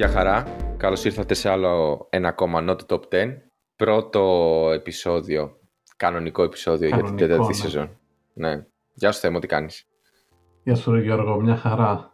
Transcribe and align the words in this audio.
Γεια 0.00 0.08
χαρά. 0.08 0.44
Καλώς 0.76 1.04
ήρθατε 1.04 1.34
σε 1.34 1.48
άλλο 1.50 2.06
ένα 2.10 2.28
ακόμα 2.28 2.64
Not 2.68 2.86
Top 2.86 3.00
10. 3.10 3.36
Πρώτο 3.76 4.20
επεισόδιο, 4.74 5.58
κανονικό 5.96 6.42
επεισόδιο 6.42 6.88
για 6.88 7.02
την 7.02 7.16
τέταρτη 7.16 7.46
ναι. 7.46 7.52
σεζόν. 7.52 7.98
Ναι. 8.32 8.66
Γεια 8.92 9.12
σου 9.12 9.20
Θέμο, 9.20 9.38
τι 9.38 9.46
κάνεις; 9.46 9.86
Γεια 10.62 10.74
σου 10.74 10.92
ρε 10.92 11.00
Γιώργο, 11.00 11.40
μια 11.40 11.56
χαρά. 11.56 12.12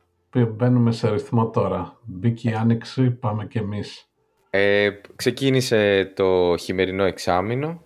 Μπαίνουμε 0.48 0.92
σε 0.92 1.10
ρυθμό 1.10 1.50
τώρα. 1.50 1.98
Μπήκε 2.04 2.50
η 2.50 2.52
άνοιξη, 2.52 3.10
πάμε 3.10 3.46
κι 3.46 3.58
εμείς. 3.58 4.05
Ε, 4.56 5.00
ξεκίνησε 5.16 6.12
το 6.16 6.56
χειμερινό 6.58 7.04
εξάμεινο, 7.04 7.82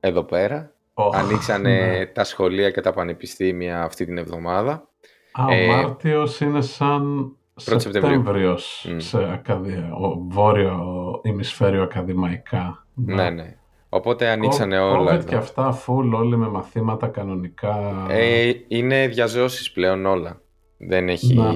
εδώ 0.00 0.22
πέρα. 0.22 0.72
Oh, 0.94 1.10
Ανοίξανε 1.14 1.86
ναι. 1.86 2.06
τα 2.06 2.24
σχολεία 2.24 2.70
και 2.70 2.80
τα 2.80 2.92
πανεπιστήμια 2.92 3.82
αυτή 3.82 4.04
την 4.04 4.18
εβδομάδα. 4.18 4.88
Α, 5.32 5.44
ο 5.44 5.52
ε, 5.52 5.66
Μάρτιος 5.66 6.40
είναι 6.40 6.60
σαν 6.60 7.32
Σεπτέμβριος 7.54 8.86
mm. 8.88 8.94
σε 8.96 9.32
ακαδε... 9.32 9.90
ο 10.00 10.26
βόρειο 10.28 10.80
ημισφαίριο 11.22 11.82
ακαδημαϊκά. 11.82 12.86
Ναι, 12.94 13.30
ναι. 13.30 13.56
Οπότε 13.88 14.28
ανοίξανε 14.28 14.78
όλα. 14.78 15.20
COVID 15.20 15.24
και 15.24 15.34
αυτά, 15.34 15.82
full 15.86 16.12
όλοι 16.12 16.36
με 16.36 16.48
μαθήματα 16.48 17.06
κανονικά. 17.06 18.06
Ε, 18.08 18.52
είναι 18.68 19.06
διαζώσεις 19.06 19.72
πλέον 19.72 20.06
όλα. 20.06 20.40
Δεν 20.78 21.08
έχει... 21.08 21.34
Να. 21.34 21.54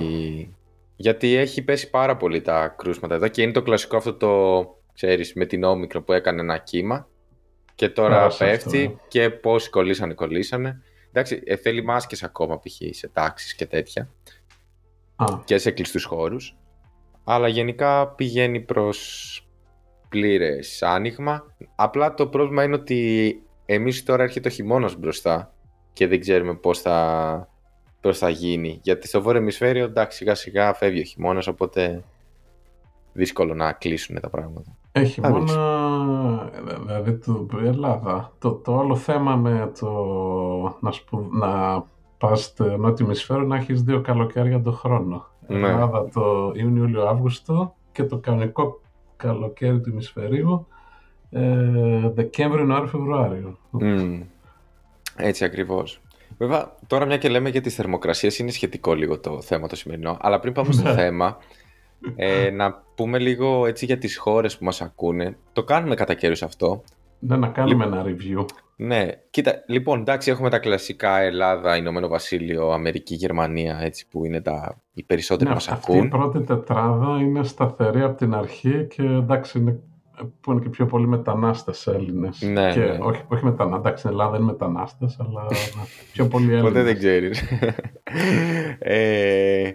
Γιατί 0.96 1.34
έχει 1.34 1.62
πέσει 1.62 1.90
πάρα 1.90 2.16
πολύ 2.16 2.40
τα 2.40 2.68
κρούσματα 2.68 3.14
εδώ 3.14 3.28
και 3.28 3.42
είναι 3.42 3.52
το 3.52 3.62
κλασικό 3.62 3.96
αυτό 3.96 4.14
το, 4.14 4.64
ξέρεις, 4.94 5.34
με 5.34 5.46
την 5.46 5.64
όμικρο 5.64 6.02
που 6.02 6.12
έκανε 6.12 6.41
ένα 6.41 6.58
κύμα 6.58 7.08
και 7.74 7.88
τώρα 7.88 8.27
πέφτει 8.38 8.84
αυτό. 8.84 9.00
και 9.08 9.30
πόσοι 9.30 9.70
κολλήσανε, 9.70 10.14
κολλήσανε. 10.14 10.82
Εντάξει, 11.08 11.42
ε, 11.44 11.56
θέλει 11.56 11.84
μάσκες 11.84 12.22
ακόμα 12.22 12.58
π.χ. 12.58 12.77
σε 12.91 13.08
τάξεις 13.08 13.54
και 13.54 13.66
τέτοια 13.66 14.10
και 15.44 15.58
σε 15.58 15.70
κλειστούς 15.70 16.04
χώρους. 16.04 16.56
Αλλά 17.24 17.48
γενικά 17.48 18.08
πηγαίνει 18.08 18.60
προς 18.60 19.38
πλήρες 20.08 20.82
άνοιγμα. 20.82 21.56
Απλά 21.74 22.14
το 22.14 22.26
πρόβλημα 22.26 22.62
είναι 22.64 22.74
ότι 22.74 23.42
εμείς 23.66 24.02
τώρα 24.02 24.22
έρχεται 24.22 24.48
ο 24.48 24.50
χειμώνας 24.50 24.97
μπροστά 24.97 25.54
και 25.92 26.06
δεν 26.06 26.20
ξέρουμε 26.20 26.54
πώς 26.54 26.80
θα, 26.80 27.48
πώς 28.05 28.19
θα 28.19 28.28
γίνει. 28.28 28.78
Γιατί 28.83 29.06
στο 29.06 29.22
βόρειο 29.22 29.41
ημισφαίριο 29.41 29.84
εντάξει 29.84 30.16
σιγά 30.16 30.34
σιγά 30.34 30.74
φεύγει 30.74 31.00
ο 31.00 31.05
χειμώνας, 31.05 31.47
οπότε 31.47 32.05
δύσκολο 33.12 33.55
να 33.55 33.72
κλείσουν 33.72 34.20
τα 34.20 34.28
πράγματα. 34.28 34.77
Έχει 34.92 35.20
μόνο, 35.20 35.44
δηλαδή 36.80 37.19
το 37.19 37.48
Ελλάδα, 37.64 38.32
το, 38.38 38.52
το 38.52 38.77
όλο 38.77 38.97
θέμα 38.97 39.36
με 39.36 39.72
το 39.80 39.91
να, 40.80 40.91
σπου, 40.92 41.28
να 41.32 41.84
πας 42.19 42.44
στο 42.44 42.77
νότιο 42.77 43.05
ημισφαίρο 43.05 43.42
να 43.42 43.56
έχεις 43.56 43.82
δύο 43.82 44.00
καλοκαίρια 44.00 44.60
το 44.60 44.72
χρόνο. 44.72 45.27
Ναι. 45.47 45.69
Ελλάδα 45.69 46.08
το 46.08 46.52
Ιούνιο-Ιούλιο-Αύγουστο 46.55 47.75
και 47.92 48.05
το 48.05 48.19
κανονικό 48.19 48.80
καλοκαίρι 49.16 49.80
του 49.80 49.91
ημισφαιρίου 49.91 50.66
ε, 51.30 52.10
Δεκέμβριο, 52.14 52.64
Νοέμβριο, 52.64 52.91
Φεβρουάριο. 52.91 53.58
Mm. 53.80 54.22
Έτσι 55.16 55.44
ακριβώς. 55.44 56.00
Βέβαια, 56.38 56.77
τώρα 56.86 57.04
μια 57.06 57.16
και 57.16 57.28
λέμε 57.28 57.48
για 57.48 57.60
τις 57.60 57.74
θερμοκρασίες 57.74 58.38
είναι 58.38 58.50
σχετικό 58.50 58.94
λίγο 58.94 59.20
το 59.20 59.40
θέμα 59.40 59.68
το 59.68 59.77
σημερινό, 59.77 60.16
αλλά 60.20 60.41
πριν 60.41 60.52
πάμε 60.52 60.72
στο 60.72 60.82
ναι. 60.82 60.94
θέμα, 60.94 61.38
ε, 62.16 62.50
να 62.50 62.82
πούμε 62.94 63.18
λίγο 63.18 63.66
έτσι 63.66 63.84
για 63.84 63.98
τις 63.98 64.16
χώρες 64.16 64.58
που 64.58 64.64
μας 64.64 64.80
ακούνε. 64.80 65.36
Το 65.52 65.64
κάνουμε 65.64 65.94
κατά 65.94 66.14
καιρούς 66.14 66.42
αυτό. 66.42 66.82
Ναι, 67.19 67.36
να 67.36 67.48
κάνουμε 67.48 67.84
ένα 67.84 68.04
review. 68.06 68.44
Ναι, 68.76 69.09
κοίτα, 69.31 69.64
λοιπόν, 69.66 70.00
εντάξει, 70.00 70.31
έχουμε 70.31 70.50
τα 70.50 70.59
κλασικά 70.59 71.20
Ελλάδα, 71.20 71.76
Ηνωμένο 71.76 72.09
Βασίλειο, 72.09 72.70
Αμερική, 72.70 73.14
Γερμανία, 73.14 73.78
έτσι 73.80 74.09
που 74.09 74.25
είναι 74.25 74.41
τα, 74.41 74.82
οι 74.94 75.03
περισσότεροι 75.03 75.48
ναι, 75.48 75.54
μας 75.54 75.69
αυτή 75.69 75.92
ακούν. 75.92 76.04
η 76.04 76.09
πρώτη 76.09 76.41
τετράδα 76.41 77.19
είναι 77.20 77.44
σταθερή 77.44 78.03
από 78.03 78.16
την 78.16 78.34
αρχή 78.34 78.86
και 78.86 79.03
εντάξει, 79.03 79.59
είναι, 79.59 79.80
που 80.41 80.52
είναι 80.52 80.60
και 80.60 80.69
πιο 80.69 80.86
πολλοί 80.86 81.06
μετανάστες 81.06 81.86
Έλληνες. 81.86 82.42
Ναι, 82.42 82.72
και, 82.72 82.80
ναι. 82.80 82.98
Όχι, 83.00 83.22
όχι 83.28 83.44
μετανάστες, 83.44 83.86
εντάξει, 83.86 84.06
η 84.06 84.10
Ελλάδα 84.10 84.36
είναι 84.36 84.44
μετανάστες, 84.44 85.16
αλλά 85.20 85.47
πιο 86.12 86.26
πολλοί 86.26 86.44
Έλληνες. 86.44 86.62
Ποτέ 86.62 86.82
δεν 86.82 86.98
ξέρεις. 86.98 87.42
ε, 88.78 89.70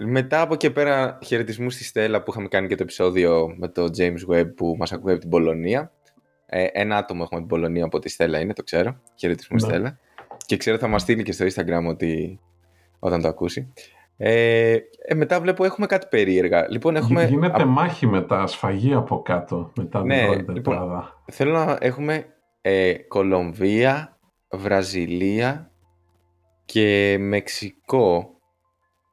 μετά 0.00 0.40
από 0.40 0.56
και 0.56 0.70
πέρα 0.70 1.18
χαιρετισμούς 1.24 1.74
στη 1.74 1.84
Στέλλα 1.84 2.22
που 2.22 2.30
είχαμε 2.30 2.48
κάνει 2.48 2.68
και 2.68 2.74
το 2.74 2.82
επεισόδιο 2.82 3.54
με 3.58 3.68
το 3.68 3.84
James 3.96 4.34
Webb 4.34 4.54
που 4.56 4.76
μας 4.78 4.92
ακούει 4.92 5.12
από 5.12 5.20
την 5.20 5.30
Πολωνία. 5.30 5.92
Ε, 6.46 6.66
ένα 6.72 6.96
άτομο 6.96 7.20
έχουμε 7.24 7.40
την 7.40 7.48
Πολωνία 7.48 7.84
από 7.84 7.98
τη 7.98 8.08
Στέλλα 8.08 8.40
είναι, 8.40 8.52
το 8.52 8.62
ξέρω. 8.62 9.00
Χαιρετισμό 9.14 9.56
ναι. 9.60 9.66
Στέλλα. 9.66 9.98
Και 10.46 10.56
ξέρω 10.56 10.78
θα 10.78 10.88
μας 10.88 11.02
στείλει 11.02 11.22
και 11.22 11.32
στο 11.32 11.44
Instagram 11.44 11.88
ότι 11.88 12.40
όταν 12.98 13.22
το 13.22 13.28
ακούσει. 13.28 13.72
Ε, 14.16 14.76
ε, 15.06 15.14
μετά 15.14 15.40
βλέπω 15.40 15.64
έχουμε 15.64 15.86
κάτι 15.86 16.06
περίεργα. 16.10 16.68
Λοιπόν, 16.70 16.96
έχουμε... 16.96 17.24
Γίνεται 17.24 17.64
μάχη 17.64 18.06
με 18.06 18.22
τα 18.22 18.46
σφαγή 18.46 18.94
από 18.94 19.22
κάτω, 19.22 19.72
μετά 19.76 20.04
ναι, 20.04 20.36
την 20.36 20.54
λοιπόν, 20.54 21.04
Θέλω 21.30 21.52
να 21.52 21.78
έχουμε 21.80 22.26
ε, 22.60 22.94
Κολομβία, 22.94 24.18
Βραζιλία 24.50 25.70
και 26.64 27.16
Μεξικό. 27.20 28.30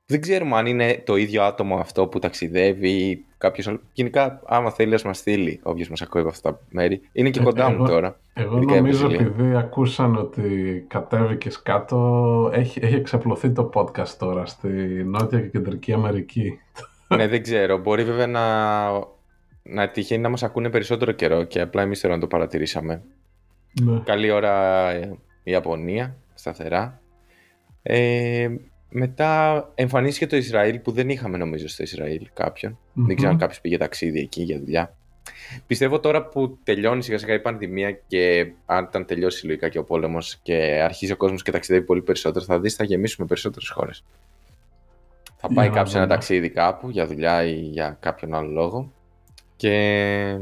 Δεν 0.06 0.22
ξέρουμε 0.22 0.56
αν 0.56 0.66
είναι 0.66 1.04
το 1.06 1.16
ίδιο 1.16 1.44
άτομο 1.44 1.78
αυτό 1.78 2.08
που 2.08 2.20
ταξιδεύει 2.20 3.26
κάποιος 3.40 3.68
άλλος. 3.68 3.82
Γενικά, 3.94 4.42
άμα 4.46 4.72
θέλει, 4.72 4.94
ας 4.94 5.04
μας 5.04 5.18
στείλει 5.18 5.60
όποιος 5.64 5.90
μας 5.90 6.02
ακούει 6.02 6.22
από 6.22 6.30
αυτά 6.30 6.52
τα 6.52 6.60
μέρη. 6.70 7.02
Είναι 7.12 7.30
και 7.30 7.40
ε, 7.40 7.44
κοντά 7.44 7.72
μου 7.72 7.86
τώρα. 7.86 8.20
Εγώ 8.34 8.60
νομίζω 8.60 9.10
επειδή 9.10 9.56
ακούσαν 9.56 10.16
ότι 10.16 10.86
κατέβηκες 10.88 11.62
κάτω, 11.62 12.50
έχει, 12.54 12.80
έχει 12.84 12.96
εξαπλωθεί 12.96 13.52
το 13.52 13.70
podcast 13.74 14.08
τώρα 14.08 14.46
στη 14.46 14.68
Νότια 15.06 15.40
και 15.40 15.48
Κεντρική 15.48 15.94
Αμερική. 15.94 16.60
ναι, 17.16 17.28
δεν 17.28 17.44
ξέρω. 17.44 17.78
Μπορεί 17.78 18.04
βέβαια 18.04 18.28
να, 18.28 18.90
να 19.64 19.90
τυχαίνει 19.90 20.22
να 20.22 20.30
μας 20.30 20.44
ακούνε 20.44 20.70
περισσότερο 20.70 21.12
καιρό 21.12 21.44
και 21.44 21.62
απλά 21.62 21.82
εμείς 21.82 22.02
τώρα 22.02 22.14
να 22.14 22.20
το 22.20 22.28
παρατηρήσαμε. 22.28 23.04
Ναι. 23.82 24.00
Καλή 24.00 24.32
ώρα 24.32 24.94
η 25.44 25.52
Ιαπωνία, 25.52 26.16
σταθερά. 26.34 27.02
Ε, 27.82 28.48
μετά 28.90 29.72
εμφανίστηκε 29.76 30.28
το 30.28 30.36
Ισραήλ 30.36 30.80
που 30.80 30.92
δεν 30.92 31.10
είχαμε 31.10 31.38
νομίζω 31.38 31.68
στο 31.68 31.84
Ισραήλ 31.84 32.28
κάποιον. 32.34 32.74
Mm-hmm. 32.74 33.04
Δεν 33.08 33.16
ξέρω 33.16 33.32
αν 33.32 33.38
κάποιος 33.38 33.62
πήγε 33.62 33.78
ταξίδι 33.78 34.20
εκεί 34.20 34.42
για 34.42 34.60
δουλειά. 34.60 34.94
Πιστεύω 35.68 36.00
τώρα 36.00 36.26
που 36.26 36.58
τελειώνει 36.64 37.04
σιγά 37.04 37.18
σιγά 37.18 37.34
η 37.34 37.40
πανδημία 37.40 37.92
και 37.92 38.52
αν 38.66 38.84
ήταν 38.84 39.06
τελειώσει 39.06 39.46
λογικά 39.46 39.70
και 39.70 39.78
ο 39.78 39.84
πόλεμος 39.84 40.40
και 40.42 40.56
αρχίζει 40.84 41.12
ο 41.12 41.18
κόσμος 41.18 41.44
και 41.44 41.52
ταξιδεύει 41.52 41.86
πολύ 41.86 42.02
περισσότερο, 42.02 42.46
θα 42.46 42.60
δεις 42.60 42.76
θα 42.76 42.84
γεμίσουμε 42.84 43.28
περισσότερες 43.28 43.70
χώρες. 43.70 44.04
Θα 45.38 45.48
πάει 45.54 45.70
κάποιος 45.70 45.96
ένα 45.96 46.08
ταξίδι 46.08 46.50
κάπου 46.50 46.90
για 46.90 47.08
δουλειά 47.08 47.44
ή 47.44 47.54
για 47.54 47.98
κάποιον 48.00 48.34
άλλο 48.34 48.52
λόγο. 48.52 48.92
Και 49.56 50.38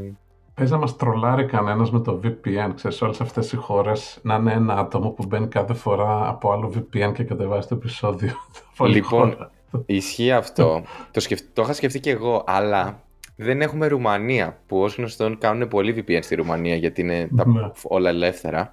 Πες 0.58 0.70
να 0.70 0.76
μας 0.76 0.96
τρολάρει 0.96 1.46
κανένας 1.46 1.90
με 1.90 2.00
το 2.00 2.20
VPN, 2.24 2.72
ξέρεις, 2.74 3.02
όλες 3.02 3.20
αυτές 3.20 3.52
οι 3.52 3.56
χώρες 3.56 4.18
να 4.22 4.34
είναι 4.34 4.52
ένα 4.52 4.74
άτομο 4.74 5.10
που 5.10 5.26
μπαίνει 5.26 5.48
κάθε 5.48 5.74
φορά 5.74 6.28
από 6.28 6.52
άλλο 6.52 6.72
VPN 6.74 7.12
και 7.14 7.24
κατεβάζει 7.24 7.68
το 7.68 7.74
επεισόδιο. 7.74 8.32
Λοιπόν, 8.86 9.50
ισχύει 9.86 10.32
αυτό. 10.32 10.82
το, 11.10 11.20
σκεφ... 11.20 11.40
το 11.52 11.62
είχα 11.62 11.72
σκεφτεί 11.72 12.00
και 12.00 12.10
εγώ, 12.10 12.44
αλλά 12.46 13.02
δεν 13.36 13.60
έχουμε 13.60 13.86
Ρουμανία, 13.86 14.58
που 14.66 14.82
ως 14.82 14.96
γνωστόν 14.96 15.38
κάνουν 15.38 15.68
πολύ 15.68 15.94
VPN 15.96 16.18
στη 16.22 16.34
Ρουμανία, 16.34 16.74
γιατί 16.74 17.00
είναι 17.00 17.28
τα... 17.36 17.48
Ναι. 17.48 17.70
όλα 17.82 18.08
ελεύθερα. 18.08 18.72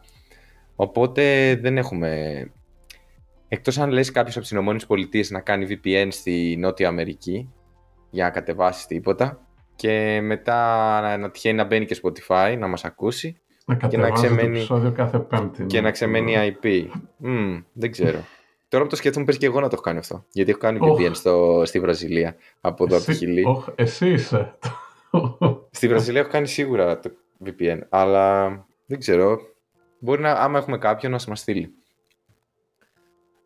Οπότε 0.75 1.55
δεν 1.61 1.77
έχουμε... 1.77 2.39
Εκτός 3.47 3.77
αν 3.77 3.89
λες 3.89 4.11
κάποιος 4.11 4.37
από 4.37 4.45
τις 4.45 4.91
ΗΠΑ 5.11 5.19
να 5.29 5.39
κάνει 5.39 5.67
VPN 5.69 6.07
στη 6.09 6.55
Νότια 6.59 6.87
Αμερική, 6.87 7.53
για 8.09 8.23
να 8.23 8.29
κατεβάσει 8.29 8.87
τίποτα, 8.87 9.44
και 9.75 10.21
μετά 10.21 11.01
να, 11.01 11.17
να 11.17 11.31
τυχαίνει 11.31 11.55
να 11.55 11.63
μπαίνει 11.63 11.85
και 11.85 11.99
Spotify, 12.03 12.55
να 12.59 12.67
μας 12.67 12.85
ακούσει 12.85 13.39
να 13.65 13.75
και 13.75 13.97
να 13.97 14.09
ξεμένει 14.09 14.65
το 14.65 14.91
κάθε 14.95 15.19
πέμπτη. 15.19 15.65
Και 15.65 15.81
να 15.81 15.91
ξεμένει 15.91 16.57
IP. 16.61 16.87
Mm, 17.23 17.63
δεν 17.73 17.91
ξέρω. 17.91 18.23
Τώρα 18.67 18.83
που 18.83 18.89
το 18.89 18.95
σκέφτομαι, 18.95 19.25
πες 19.25 19.37
και 19.37 19.45
εγώ 19.45 19.59
να 19.59 19.67
το 19.67 19.73
έχω 19.73 19.81
κάνει 19.81 19.97
αυτό. 19.97 20.25
Γιατί 20.31 20.51
έχω 20.51 20.59
κάνει 20.59 20.79
VPN 20.81 21.11
στο, 21.13 21.61
στη 21.65 21.79
Βραζιλία 21.79 22.35
από 22.61 22.83
εδώ 22.83 22.97
από 22.97 23.05
τη 23.05 23.13
Χιλή. 23.13 23.45
Oh, 23.47 23.73
εσύ 23.75 24.11
είσαι. 24.11 24.55
στη 25.71 25.87
Βραζιλία 25.87 26.19
έχω 26.21 26.29
κάνει 26.29 26.47
σίγουρα 26.47 26.99
το 26.99 27.11
VPN, 27.45 27.79
αλλά 27.89 28.47
δεν 28.85 28.99
ξέρω. 28.99 29.39
Μπορεί 29.99 30.21
να, 30.21 30.31
άμα 30.31 30.57
έχουμε 30.57 30.77
κάποιον, 30.77 31.11
να 31.11 31.19
μας 31.27 31.39
στείλει. 31.39 31.73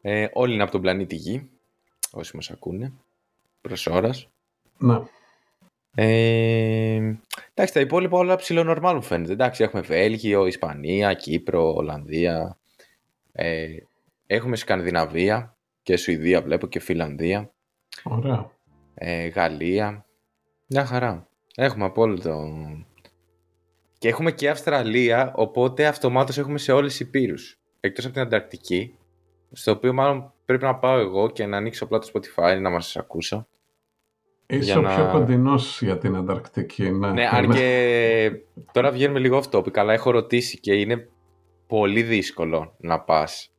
Ε, 0.02 0.28
όλοι 0.34 0.54
είναι 0.54 0.64
από 0.64 0.72
τον 0.72 0.82
πλανήτη 0.82 1.16
Γη, 1.16 1.50
όσοι 2.12 2.36
μας 2.36 2.50
ακούνε, 2.50 2.94
προς 3.62 3.88
ώρας. 3.88 4.30
Ναι. 4.78 5.02
Ε, 5.96 7.18
εντάξει, 7.54 7.74
τα 7.74 7.80
υπόλοιπα 7.80 8.18
όλα 8.18 8.36
ψηλονορμάλ 8.36 8.96
μου 8.96 9.02
φαίνεται. 9.02 9.32
Εντάξει, 9.32 9.64
έχουμε 9.64 9.82
Βέλγιο, 9.82 10.46
Ισπανία, 10.46 11.14
Κύπρο, 11.14 11.74
Ολλανδία. 11.74 12.58
Ε, 13.32 13.68
έχουμε 14.28 14.56
Σκανδιναβία 14.56 15.58
και 15.84 15.98
Σουηδία 15.98 16.42
βλέπω 16.42 16.68
και 16.68 16.80
Φιλανδία. 16.80 17.52
Ωραία. 18.04 18.52
Ε, 18.94 19.28
Γαλλία. 19.28 20.06
Μια 20.68 20.86
χαρά. 20.86 21.28
Έχουμε 21.56 21.86
απόλυτο. 21.86 22.50
Και 23.98 24.08
έχουμε 24.08 24.32
και 24.32 24.50
Αυστραλία, 24.50 25.34
οπότε 25.36 25.86
αυτομάτως 25.86 26.38
έχουμε 26.38 26.58
σε 26.58 26.72
όλες 26.72 26.92
τις 26.92 27.00
υπήρους. 27.00 27.60
Εκτός 27.80 28.06
από 28.06 28.14
την 28.14 28.24
Ανταρκτική, 28.24 28.96
στο 29.52 29.72
οποίο 29.72 29.94
μάλλον 29.94 30.34
πρέπει 30.46 30.64
να 30.64 30.76
πάω 30.76 31.00
εγώ 31.00 31.30
και 31.30 31.46
να 31.46 31.58
ανοίξω 31.58 31.84
απλά 31.84 32.00
το 32.00 32.12
Spotify 32.14 32.60
να 32.62 32.70
μας 32.70 32.98
ακούσω. 32.98 33.48
Είσαι 34.52 34.78
ο 34.78 34.82
να... 34.82 34.96
πιο 34.96 35.10
κοντινός 35.12 35.82
για 35.82 35.98
την 35.98 36.16
Ανταρκτική, 36.16 36.92
ναι. 36.92 37.12
Ναι, 37.12 37.28
αν 37.32 37.50
και 37.50 38.32
τώρα 38.72 38.92
βγαίνουμε 38.92 39.20
λίγο 39.20 39.42
off 39.42 39.58
topic, 39.58 39.78
αλλά 39.78 39.94
έχω 39.94 40.12
ρωτήσει 40.12 40.60
και 40.60 40.74
είναι 40.74 41.10
πολύ 41.68 42.02
δύσκολο 42.02 42.76
να 42.78 43.00
πας 43.00 43.52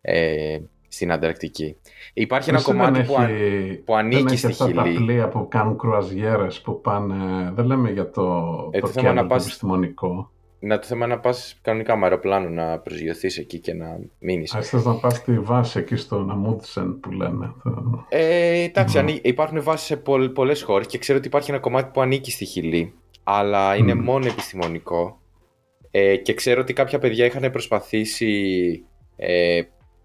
ε, 0.00 0.58
στην 0.88 1.12
Ανταρκτική. 1.12 1.76
Υπάρχει 2.14 2.50
ένα 2.50 2.62
κομμάτι 2.62 3.02
που, 3.02 3.14
που 3.84 3.94
ανήκει 3.96 4.36
στη 4.36 4.52
Χιλή. 4.52 4.72
Δεν 4.72 4.84
τα 4.84 4.90
πλοία 5.04 5.28
που 5.28 5.48
κάνουν 5.48 5.78
κρουαζιέρες 5.78 6.60
που 6.60 6.80
πάνε, 6.80 7.50
δεν 7.54 7.66
λέμε 7.66 7.90
για 7.90 8.10
το, 8.10 8.22
ε, 8.70 8.80
το, 8.80 8.90
το 8.94 9.12
να 9.12 9.26
πας... 9.26 9.44
επιστημονικό. 9.44 10.32
Να 10.66 10.78
το 10.78 10.86
θέμα 10.86 11.06
να 11.06 11.18
πας 11.18 11.58
κανονικά 11.62 11.96
με 11.96 12.04
αεροπλάνο 12.04 12.48
να 12.48 12.78
προσγειωθείς 12.78 13.38
εκεί 13.38 13.58
και 13.58 13.74
να 13.74 13.98
μείνεις. 14.18 14.54
Α, 14.54 14.62
θες 14.62 14.84
να 14.84 14.94
πας 14.94 15.16
στη 15.16 15.38
βάση 15.38 15.78
εκεί 15.78 15.96
στο 15.96 16.22
Ναμούδσεν 16.22 17.00
που 17.00 17.10
λένε. 17.10 17.52
Ε, 18.08 18.62
εντάξει, 18.62 19.04
mm. 19.06 19.18
υπάρχουν 19.22 19.62
βάσεις 19.62 19.86
σε 19.86 19.96
πολλ, 19.96 20.28
πολλές 20.28 20.62
χώρες 20.62 20.86
και 20.86 20.98
ξέρω 20.98 21.18
ότι 21.18 21.26
υπάρχει 21.26 21.50
ένα 21.50 21.60
κομμάτι 21.60 21.90
που 21.92 22.00
ανήκει 22.00 22.30
στη 22.30 22.44
Χιλή, 22.44 22.94
αλλά 23.22 23.76
είναι 23.76 23.94
μόνο 23.94 24.26
επιστημονικό. 24.26 25.18
Ε, 25.90 26.16
και 26.16 26.34
ξέρω 26.34 26.60
ότι 26.60 26.72
κάποια 26.72 26.98
παιδιά 26.98 27.24
είχαν 27.24 27.50
προσπαθήσει 27.50 28.84
ε, 29.16 29.60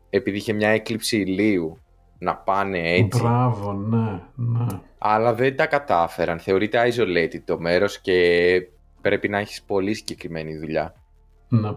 επειδή 0.09 0.37
είχε 0.37 0.53
μια 0.53 0.69
έκλειψη 0.69 1.17
ηλίου 1.17 1.77
να 2.19 2.35
πάνε 2.35 2.79
έτσι. 2.79 3.21
Μπράβο, 3.21 3.73
ναι, 3.73 4.21
ναι. 4.35 4.65
Αλλά 4.97 5.33
δεν 5.33 5.55
τα 5.55 5.65
κατάφεραν. 5.65 6.39
Θεωρείται 6.39 6.81
isolated 6.87 7.41
το 7.45 7.59
μέρος 7.59 7.99
και 7.99 8.13
πρέπει 9.01 9.29
να 9.29 9.37
έχεις 9.37 9.63
πολύ 9.63 9.93
συγκεκριμένη 9.93 10.57
δουλειά. 10.57 10.95
Ναι. 11.49 11.71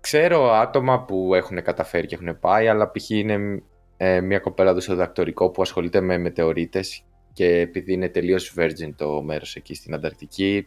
Ξέρω 0.00 0.50
άτομα 0.50 1.04
που 1.04 1.34
έχουν 1.34 1.62
καταφέρει 1.62 2.06
και 2.06 2.14
έχουν 2.14 2.38
πάει, 2.40 2.68
αλλά 2.68 2.90
π.χ. 2.90 3.10
είναι 3.10 3.62
ε, 3.96 4.20
μια 4.20 4.38
κοπέλα 4.38 4.70
εδώ 4.70 4.80
στο 4.80 4.94
δακτορικό 4.94 5.50
που 5.50 5.62
ασχολείται 5.62 6.00
με 6.00 6.18
μετεωρίτες 6.18 7.04
και 7.32 7.58
επειδή 7.60 7.92
είναι 7.92 8.08
τελείως 8.08 8.54
virgin 8.58 8.92
το 8.96 9.22
μέρος 9.22 9.56
εκεί 9.56 9.74
στην 9.74 9.94
Ανταρκτική, 9.94 10.66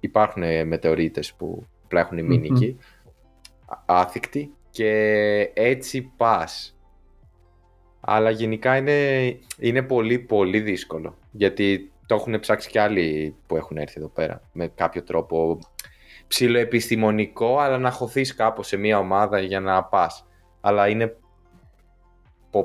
υπάρχουν 0.00 0.66
μετεωρίτες 0.66 1.34
που 1.34 1.66
απλά 1.84 2.00
έχουν 2.00 2.24
μείνει 2.24 2.48
εκεί, 2.52 2.76
άθικτοι 3.86 4.54
και 4.70 4.90
έτσι 5.54 6.12
πας. 6.16 6.76
Αλλά 8.00 8.30
γενικά 8.30 8.76
είναι, 8.76 9.38
είναι 9.58 9.82
πολύ 9.82 10.18
πολύ 10.18 10.60
δύσκολο 10.60 11.16
γιατί 11.30 11.92
το 12.06 12.14
έχουν 12.14 12.40
ψάξει 12.40 12.70
και 12.70 12.80
άλλοι 12.80 13.36
που 13.46 13.56
έχουν 13.56 13.76
έρθει 13.76 13.94
εδώ 13.98 14.08
πέρα 14.08 14.40
με 14.52 14.68
κάποιο 14.68 15.02
τρόπο 15.02 15.58
ψηλοεπιστημονικό 16.26 17.58
αλλά 17.58 17.78
να 17.78 17.90
χωθείς 17.90 18.34
κάπως 18.34 18.66
σε 18.66 18.76
μια 18.76 18.98
ομάδα 18.98 19.40
για 19.40 19.60
να 19.60 19.84
πας. 19.84 20.26
Αλλά 20.60 20.88
είναι 20.88 21.16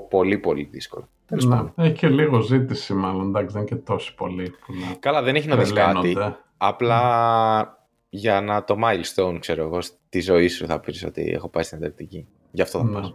πολύ 0.10 0.38
πολύ 0.38 0.64
δύσκολο. 0.72 1.10
Να, 1.30 1.74
έχει 1.76 1.94
και 1.94 2.08
λίγο 2.08 2.40
ζήτηση 2.40 2.94
μάλλον, 2.94 3.28
εντάξει 3.28 3.54
δεν 3.54 3.62
είναι 3.62 3.70
και 3.70 3.76
τόσο 3.76 4.14
πολύ. 4.16 4.50
Που 4.50 4.74
να 4.74 4.96
Καλά 5.00 5.22
δεν 5.22 5.36
έχει 5.36 5.48
να 5.48 5.56
δεις 5.56 5.74
κάτι. 5.74 6.18
Απλά 6.58 7.88
για 8.10 8.42
να 8.42 8.64
το 8.64 8.78
milestone, 8.84 9.38
ξέρω 9.40 9.64
εγώ, 9.64 9.82
στη 9.82 10.22
ζωή 10.22 10.48
σου 10.48 10.66
θα 10.66 10.80
πεις 10.80 11.04
ότι 11.06 11.22
έχω 11.22 11.50
πάει 11.50 11.64
στην 11.64 11.78
Ανταρκτική. 11.78 12.28
Γι' 12.52 12.62
αυτό 12.62 12.78
θα 12.78 12.84
ναι. 12.84 12.92
πας. 12.92 13.14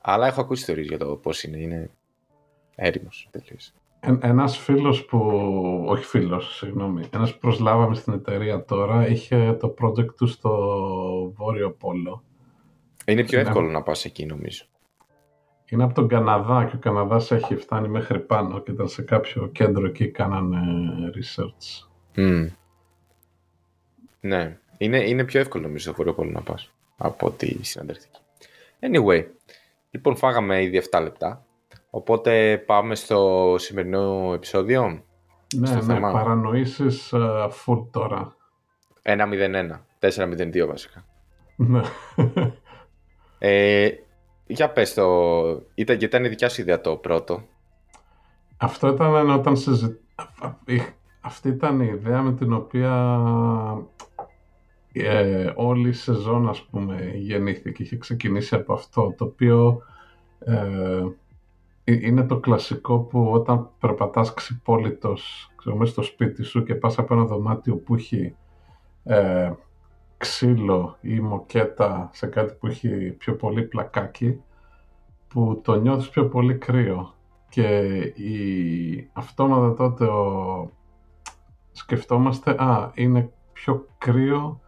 Αλλά 0.00 0.26
έχω 0.26 0.40
ακούσει 0.40 0.64
θεωρίες 0.64 0.86
για 0.86 0.98
το 0.98 1.16
πώς 1.16 1.42
είναι. 1.42 1.58
Είναι 1.58 1.90
έρημος 2.74 3.28
τελείως. 3.30 3.72
Ε, 4.04 4.16
ένας 4.20 4.58
φίλος 4.58 5.04
που, 5.04 5.18
όχι 5.88 6.04
φίλος, 6.04 6.56
συγγνώμη, 6.56 7.04
ένας 7.12 7.32
που 7.32 7.38
προσλάβαμε 7.38 7.94
στην 7.94 8.12
εταιρεία 8.12 8.64
τώρα 8.64 9.08
είχε 9.08 9.56
το 9.60 9.74
project 9.80 10.14
του 10.16 10.26
στο 10.26 10.52
Βόρειο 11.36 11.70
Πόλο. 11.70 12.22
Είναι 13.06 13.24
πιο 13.24 13.38
εύκολο 13.40 13.70
να 13.70 13.82
πας 13.82 14.04
εκεί 14.04 14.26
νομίζω. 14.26 14.64
Είναι 15.68 15.84
από 15.84 15.94
τον 15.94 16.08
Καναδά 16.08 16.64
και 16.64 16.76
ο 16.76 16.78
Καναδάς 16.78 17.30
έχει 17.30 17.56
φτάνει 17.56 17.88
μέχρι 17.88 18.20
πάνω 18.20 18.60
και 18.60 18.70
ήταν 18.70 18.88
σε 18.88 19.02
κάποιο 19.02 19.46
κέντρο 19.46 19.86
εκεί 19.86 20.10
κάνανε 20.10 20.60
research. 21.14 21.86
Mm. 22.16 22.46
Ναι, 24.20 24.58
είναι, 24.78 25.08
είναι 25.08 25.24
πιο 25.24 25.40
εύκολο 25.40 25.62
νομίζω 25.62 25.82
στο 25.82 25.92
Βορειοπόλο 25.92 26.30
να 26.30 26.40
πας 26.40 26.72
από 26.96 27.30
τη 27.30 27.64
συναντευτική. 27.64 28.20
Anyway, 28.80 29.24
λοιπόν 29.90 30.16
φάγαμε 30.16 30.62
ήδη 30.62 30.82
7 30.90 31.00
λεπτά, 31.02 31.46
οπότε 31.94 32.62
πάμε 32.66 32.94
στο 32.94 33.54
σημερινό 33.58 34.30
επεισόδιο. 34.34 35.02
Ναι, 35.56 35.66
στο 35.66 35.76
ναι, 35.76 35.82
θέμα. 35.82 36.12
παρανοήσεις 36.12 37.10
uh, 37.14 37.48
full 37.64 37.86
τώρα. 37.90 38.36
1-0-1, 39.02 39.20
4-0-2 40.00 40.66
βασικά. 40.68 41.04
Ναι. 41.56 41.80
ε, 43.38 43.90
για 44.46 44.70
πες 44.70 44.94
το, 44.94 45.04
ήταν, 45.74 45.96
γιατί 45.96 46.04
ήταν 46.04 46.24
η 46.24 46.28
δικιά 46.28 46.48
σου 46.48 46.60
ιδέα 46.60 46.80
το 46.80 46.96
πρώτο; 46.96 47.42
Αυτό 48.56 48.88
ήταν 48.88 49.30
όταν 49.30 49.56
συζη... 49.56 49.98
Αυτή 51.20 51.48
ήταν 51.48 51.80
η 51.80 51.90
ιδέα 51.92 52.22
με 52.22 52.32
την 52.32 52.52
οποία 52.52 53.18
ε, 54.92 55.52
όλη 55.54 55.88
η 55.88 55.92
σεζόν 55.92 56.48
ας 56.48 56.62
πούμε 56.62 57.12
γεννήθηκε, 57.14 57.82
είχε 57.82 57.96
ξεκινήσει 57.96 58.54
από 58.54 58.72
αυτό 58.72 59.14
το 59.16 59.24
οποίο 59.24 59.82
ε, 60.38 60.54
ε, 60.54 61.04
είναι 61.84 62.24
το 62.26 62.40
κλασικό 62.40 62.98
που 62.98 63.30
όταν 63.32 63.70
περπατάς 63.78 64.34
ξυπόλυτος 64.34 65.50
ξέρω, 65.56 65.76
μέσα 65.76 65.92
στο 65.92 66.02
σπίτι 66.02 66.42
σου 66.42 66.62
και 66.62 66.74
πας 66.74 66.98
από 66.98 67.14
ένα 67.14 67.24
δωμάτιο 67.24 67.76
που 67.76 67.94
έχει 67.94 68.36
ε, 69.04 69.52
ξύλο 70.16 70.96
ή 71.00 71.20
μοκέτα 71.20 72.10
σε 72.12 72.26
κάτι 72.26 72.54
που 72.54 72.66
έχει 72.66 73.10
πιο 73.10 73.36
πολύ 73.36 73.62
πλακάκι 73.62 74.42
που 75.28 75.60
το 75.64 75.74
νιώθεις 75.74 76.08
πιο 76.08 76.28
πολύ 76.28 76.58
κρύο 76.58 77.14
και 77.48 77.78
η 78.14 79.10
αυτόματα 79.12 79.74
τότε 79.74 80.04
ο... 80.04 80.70
σκεφτόμαστε 81.72 82.50
α, 82.50 82.90
είναι 82.94 83.32
πιο 83.52 83.86
κρύο 83.98 84.60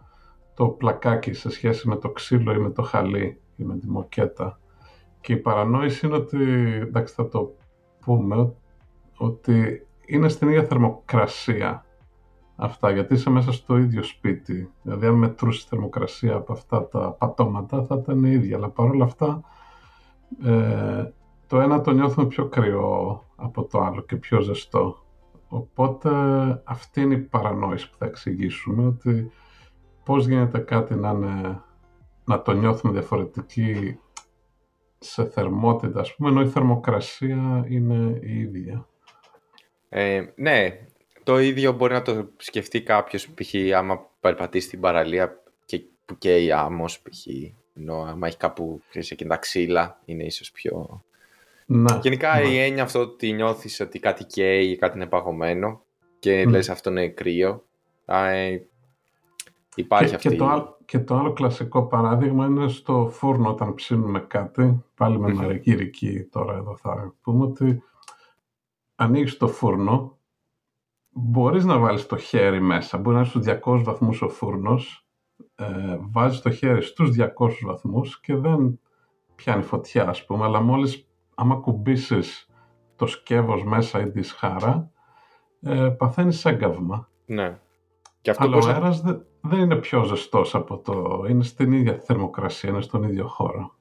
το 0.55 0.69
πλακάκι 0.69 1.33
σε 1.33 1.51
σχέση 1.51 1.89
με 1.89 1.97
το 1.97 2.11
ξύλο 2.11 2.53
ή 2.53 2.59
με 2.59 2.71
το 2.71 2.83
χαλί 2.83 3.41
ή 3.57 3.65
με 3.65 3.79
τη 3.79 3.89
μοκέτα. 3.89 4.59
Και 5.25 5.33
η 5.33 5.37
παρανόηση 5.37 6.07
είναι 6.07 6.17
ότι, 6.17 6.43
εντάξει 6.83 7.15
θα 7.15 7.29
το 7.29 7.55
πούμε, 8.01 8.53
ότι 9.17 9.87
είναι 10.07 10.29
στην 10.29 10.49
ίδια 10.49 10.65
θερμοκρασία 10.65 11.85
αυτά, 12.57 12.91
γιατί 12.91 13.15
είσαι 13.15 13.31
μέσα 13.31 13.53
στο 13.53 13.77
ίδιο 13.77 14.03
σπίτι. 14.03 14.71
Δηλαδή 14.83 15.07
αν 15.07 15.15
μετρούσε 15.15 15.67
θερμοκρασία 15.69 16.35
από 16.35 16.53
αυτά 16.53 16.89
τα 16.89 17.11
πατώματα 17.11 17.85
θα 17.85 17.99
ήταν 18.03 18.25
ίδια, 18.25 18.57
αλλά 18.57 18.69
παρόλα 18.69 19.05
αυτά 19.05 19.41
ε, 20.45 21.05
το 21.47 21.61
ένα 21.61 21.81
το 21.81 21.91
νιώθουμε 21.91 22.27
πιο 22.27 22.49
κρυό 22.49 23.23
από 23.37 23.65
το 23.65 23.81
άλλο 23.81 24.01
και 24.01 24.17
πιο 24.17 24.41
ζεστό. 24.41 24.97
Οπότε 25.49 26.11
αυτή 26.65 27.01
είναι 27.01 27.15
η 27.15 27.19
παρανόηση 27.19 27.91
που 27.91 27.97
θα 27.99 28.07
εξηγήσουμε, 28.07 28.87
ότι 28.87 29.31
πώς 30.05 30.27
γίνεται 30.27 30.59
κάτι 30.59 30.95
να, 30.95 31.13
να 32.25 32.43
το 32.43 32.53
νιώθουμε 32.53 32.93
διαφορετική 32.93 33.99
σε 35.05 35.25
θερμότητα, 35.25 36.01
ας 36.01 36.15
πούμε, 36.15 36.29
ενώ 36.29 36.41
η 36.41 36.49
θερμοκρασία 36.49 37.67
είναι 37.69 38.19
η 38.23 38.39
ίδια. 38.39 38.87
Ε, 39.89 40.25
ναι, 40.35 40.87
το 41.23 41.39
ίδιο 41.39 41.73
μπορεί 41.73 41.93
να 41.93 42.03
το 42.03 42.29
σκεφτεί 42.37 42.83
κάποιος, 42.83 43.29
π.χ. 43.35 43.55
άμα 43.77 44.11
περπατήσει 44.21 44.67
στην 44.67 44.81
παραλία 44.81 45.43
και 45.65 45.83
που 46.05 46.19
καίει 46.19 46.53
άμμος, 46.53 47.03
π.χ. 47.03 47.27
Ενώ 47.77 48.03
άμα 48.03 48.27
έχει 48.27 48.37
κάπου 48.37 48.83
εκείνα 48.93 49.35
τα 49.35 49.41
ξύλα, 49.41 50.01
είναι 50.05 50.25
ίσως 50.25 50.51
πιο... 50.51 51.05
Να, 51.67 52.01
Γενικά 52.03 52.43
η 52.43 52.59
έννοια 52.59 52.83
αυτό 52.83 53.01
ότι 53.01 53.33
νιώθεις 53.33 53.81
ότι 53.81 53.99
κάτι 53.99 54.25
καίει 54.25 54.71
ή 54.71 54.77
κάτι 54.77 54.97
είναι 54.97 55.07
παγωμένο 55.07 55.85
και 56.19 56.43
mm. 56.43 56.49
λες 56.49 56.69
αυτό 56.69 56.91
είναι 56.91 57.09
κρύο, 57.09 57.65
ε, 58.07 58.59
Υπάρχει 59.75 60.09
και, 60.09 60.15
αυτή. 60.15 60.29
Και 60.29 60.37
το, 60.37 60.47
άλλο, 60.47 60.79
και 60.85 60.99
το 60.99 61.17
άλλο 61.17 61.33
κλασικό 61.33 61.87
παράδειγμα 61.87 62.47
είναι 62.47 62.69
στο 62.69 63.09
φούρνο 63.13 63.49
όταν 63.49 63.75
ψήνουμε 63.75 64.21
κάτι, 64.21 64.85
πάλι 64.95 65.19
με 65.19 65.35
μαρικήρικη 65.35 66.29
τώρα 66.31 66.57
εδώ 66.57 66.77
θα 66.77 67.15
πούμε 67.23 67.45
ότι 67.45 67.83
ανοίγεις 68.95 69.37
το 69.37 69.49
φούρνο, 69.49 70.19
μπορείς 71.11 71.65
να 71.65 71.79
βάλεις 71.79 72.07
το 72.07 72.17
χέρι 72.17 72.61
μέσα, 72.61 72.99
μπορεί 72.99 73.17
να 73.17 73.21
είναι 73.21 73.29
στους 73.29 73.45
200 73.45 73.83
βαθμούς 73.85 74.23
ο 74.23 74.29
φούρνος, 74.29 75.07
ε, 75.55 75.99
βάζεις 76.01 76.41
το 76.41 76.51
χέρι 76.51 76.83
στους 76.83 77.11
200 77.11 77.65
βαθμούς 77.65 78.21
και 78.21 78.37
δεν 78.37 78.81
πιάνει 79.35 79.63
φωτιά 79.63 80.09
ας 80.09 80.25
πούμε, 80.25 80.45
αλλά 80.45 80.61
μόλις 80.61 81.09
άμα 81.35 81.55
κουμπίσεις 81.55 82.49
το 82.97 83.07
σκεύος 83.07 83.65
μέσα 83.65 84.01
ή 84.01 84.11
τη 84.11 84.23
σχάρα, 84.23 84.91
ε, 85.61 85.89
παθαίνεις 85.89 86.45
έγκαυμα. 86.45 87.09
Ναι. 87.27 87.59
Και 88.25 88.31
αυτό 88.31 88.45
Αλλά 88.45 88.57
ο 88.57 88.69
αέρας 88.69 89.03
δεν 89.41 89.59
είναι 89.59 89.77
πιο 89.77 90.05
ζεστός 90.05 90.55
από 90.55 90.79
το... 90.79 91.25
Είναι 91.29 91.43
στην 91.43 91.73
ίδια 91.73 92.01
θερμοκρασία, 92.05 92.71
είναι 92.71 92.81
στον 92.81 93.03
ίδιο 93.03 93.27
χώρο. 93.27 93.75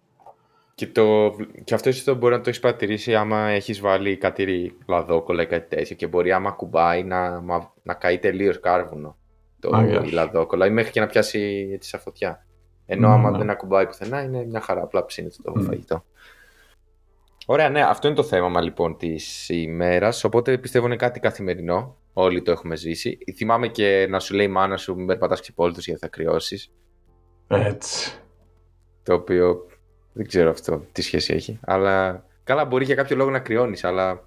Και, 0.76 0.88
το, 0.88 1.36
και 1.64 1.74
αυτό 1.74 2.04
το 2.06 2.16
μπορεί 2.16 2.34
να 2.34 2.42
το 2.42 2.50
έχεις 2.50 2.62
παρατηρήσει 2.62 3.16
άμα 3.16 3.38
έχεις 3.38 3.82
βάλει 3.82 4.18
κάτι 4.18 4.76
λαδόκολλα 4.88 5.42
ή 5.42 5.46
κάτι 5.46 5.76
τέτοιο 5.76 5.96
και 5.96 6.08
μπορεί 6.08 6.32
άμα 6.32 6.52
κουμπάει 6.52 7.04
να, 7.04 7.42
να 7.84 7.94
καεί 7.94 8.20
τελείως 8.20 8.60
κάρβουνο 8.60 9.16
το 9.60 9.70
ah, 9.74 10.12
λαδόκολλα 10.12 10.66
ή 10.66 10.70
μέχρι 10.70 10.92
και 10.92 11.00
να 11.00 11.08
πιάσει 11.08 11.70
έτσι 11.74 11.90
σαν 11.90 12.00
φωτιά. 12.00 12.46
Ενώ 12.86 13.10
άμα 13.10 13.32
ναι. 13.32 13.38
δεν 13.38 13.50
ακουμπάει 13.50 13.86
πουθενά 13.86 14.24
είναι 14.24 14.46
μια 14.46 14.62
χαρά, 14.62 14.82
απλά 14.84 15.06
ψήνεται 15.06 15.36
το 15.44 15.54
mm. 15.58 15.62
φαγητό. 15.62 16.04
Ωραία, 17.46 17.70
ναι, 17.70 17.82
αυτό 17.82 18.08
είναι 18.08 18.16
το 18.16 18.24
θέμα 18.24 18.62
λοιπόν 18.62 18.98
της 18.98 19.50
ημέρας. 19.50 20.24
Οπότε 20.24 20.58
πιστεύω 20.58 20.86
είναι 20.86 20.96
κάτι 20.96 21.20
καθημερινό. 21.20 21.98
Όλοι 22.14 22.42
το 22.42 22.52
έχουμε 22.52 22.76
ζήσει. 22.76 23.18
Θυμάμαι 23.36 23.68
και 23.68 24.08
να 24.10 24.20
σου 24.20 24.36
λέει 24.36 24.46
η 24.46 24.50
μάνα 24.50 24.78
σου 24.78 24.96
μην 24.96 25.06
περπατάς 25.06 25.42
ξυπόλυτος 25.42 25.86
γιατί 25.86 26.02
θα 26.02 26.08
κρυώσεις. 26.08 26.72
Έτσι. 27.48 28.22
Το 29.04 29.14
οποίο 29.14 29.66
δεν 30.14 30.28
ξέρω 30.28 30.50
αυτό 30.50 30.86
τι 30.92 31.02
σχέση 31.02 31.34
έχει. 31.34 31.60
Αλλά 31.62 32.26
καλά, 32.44 32.66
μπορεί 32.66 32.86
για 32.86 32.96
κάποιο 32.96 33.16
λόγο 33.16 33.30
να 33.30 33.40
κρυώνεις, 33.40 33.84
αλλά 33.84 34.24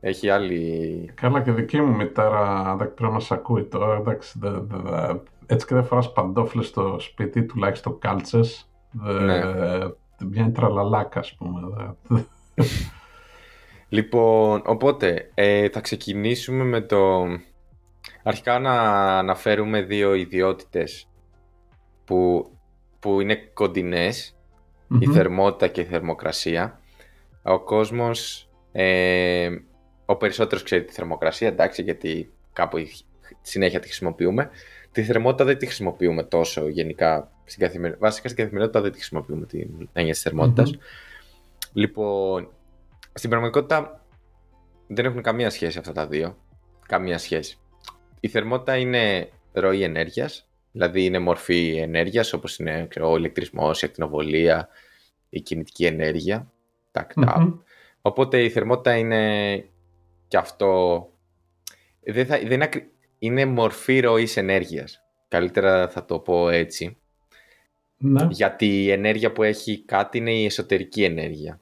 έχει 0.00 0.28
άλλη. 0.28 1.10
Καλά, 1.14 1.42
και 1.42 1.52
δική 1.52 1.80
μου 1.80 1.96
μητέρα 1.96 2.76
δεν 2.78 2.94
ξέρω 2.94 3.10
μας 3.10 3.30
ακούει 3.30 3.64
τώρα. 3.64 3.96
Εντάξει, 3.96 4.38
δε, 4.40 4.50
δε, 4.50 4.76
δε, 4.76 5.14
έτσι 5.46 5.66
και 5.66 5.74
δεν 5.74 5.84
φοράς 5.84 6.12
παντόφλες 6.12 6.66
στο 6.66 6.96
σπίτι, 7.00 7.44
τουλάχιστον 7.44 7.98
κάλτσες. 7.98 8.70
Ναι. 9.20 9.40
Μια 10.30 10.52
τραλαλάκα, 10.52 11.18
ας 11.18 11.34
πούμε. 11.34 11.60
Λοιπόν, 13.88 14.62
οπότε 14.66 15.30
ε, 15.34 15.68
θα 15.68 15.80
ξεκινήσουμε 15.80 16.64
με 16.64 16.80
το. 16.80 17.26
Αρχικά 18.22 18.58
να 18.58 18.72
αναφέρουμε 19.18 19.82
δύο 19.82 20.14
ιδιότητες 20.14 21.08
που, 22.04 22.50
που 22.98 23.20
είναι 23.20 23.36
κοντινές 23.36 24.36
η 24.98 25.06
θερμότητα 25.06 25.68
και 25.68 25.80
η 25.80 25.84
θερμοκρασία. 25.84 26.80
Ο 27.42 27.60
κόσμος, 27.60 28.48
ε, 28.72 29.48
ο 30.06 30.16
περισσότερος 30.16 30.62
ξέρει 30.62 30.84
τη 30.84 30.92
θερμοκρασία, 30.92 31.48
εντάξει, 31.48 31.82
γιατί 31.82 32.32
κάπου 32.52 32.78
συνέχεια 33.40 33.80
τη 33.80 33.86
χρησιμοποιούμε. 33.86 34.50
Τη 34.92 35.02
θερμότητα 35.02 35.44
δεν 35.44 35.58
τη 35.58 35.66
χρησιμοποιούμε 35.66 36.22
τόσο 36.22 36.68
γενικά 36.68 37.30
στην 37.44 37.62
καθημερινότητα. 37.62 38.06
Βασικά 38.06 38.28
στην 38.28 38.42
καθημερινότητα 38.42 38.82
δεν 38.82 38.92
τη 38.92 38.98
χρησιμοποιούμε 38.98 39.46
την 39.46 39.88
έννοια 39.92 40.12
της 40.12 40.22
θερμοτητα 40.22 40.64
Λοιπόν, 41.72 42.48
στην 43.18 43.30
πραγματικότητα 43.30 44.06
δεν 44.86 45.04
έχουν 45.04 45.22
καμία 45.22 45.50
σχέση 45.50 45.78
αυτά 45.78 45.92
τα 45.92 46.06
δύο. 46.06 46.36
Καμία 46.86 47.18
σχέση. 47.18 47.58
Η 48.20 48.28
θερμότητα 48.28 48.76
είναι 48.76 49.30
ροή 49.52 49.82
ενέργειας 49.82 50.48
Δηλαδή 50.72 51.04
είναι 51.04 51.18
μορφή 51.18 51.76
ενέργειας 51.76 52.32
όπως 52.32 52.58
είναι 52.58 52.86
ξέρω, 52.88 53.10
ο 53.10 53.16
ηλεκτρισμός, 53.16 53.82
η 53.82 53.86
ακτινοβολία, 53.86 54.68
η 55.28 55.40
κινητική 55.40 55.84
ενέργεια. 55.84 56.52
Οπότε 58.00 58.42
η 58.42 58.50
θερμότητα 58.50 58.96
είναι 58.96 59.64
και 60.28 60.36
αυτό... 60.36 61.02
Δεν 62.00 62.26
θα, 62.26 62.38
δεν 62.38 62.50
είναι, 62.50 62.68
είναι 63.18 63.44
μορφή 63.44 64.00
ροής 64.00 64.36
ενέργειας. 64.36 65.02
Καλύτερα 65.28 65.88
θα 65.88 66.04
το 66.04 66.18
πω 66.18 66.48
έτσι. 66.48 66.96
Ναι. 67.96 68.26
Γιατί 68.30 68.82
η 68.84 68.90
ενέργεια 68.90 69.32
που 69.32 69.42
έχει 69.42 69.84
κάτι 69.84 70.18
είναι 70.18 70.32
η 70.32 70.44
εσωτερική 70.44 71.04
ενέργεια. 71.04 71.60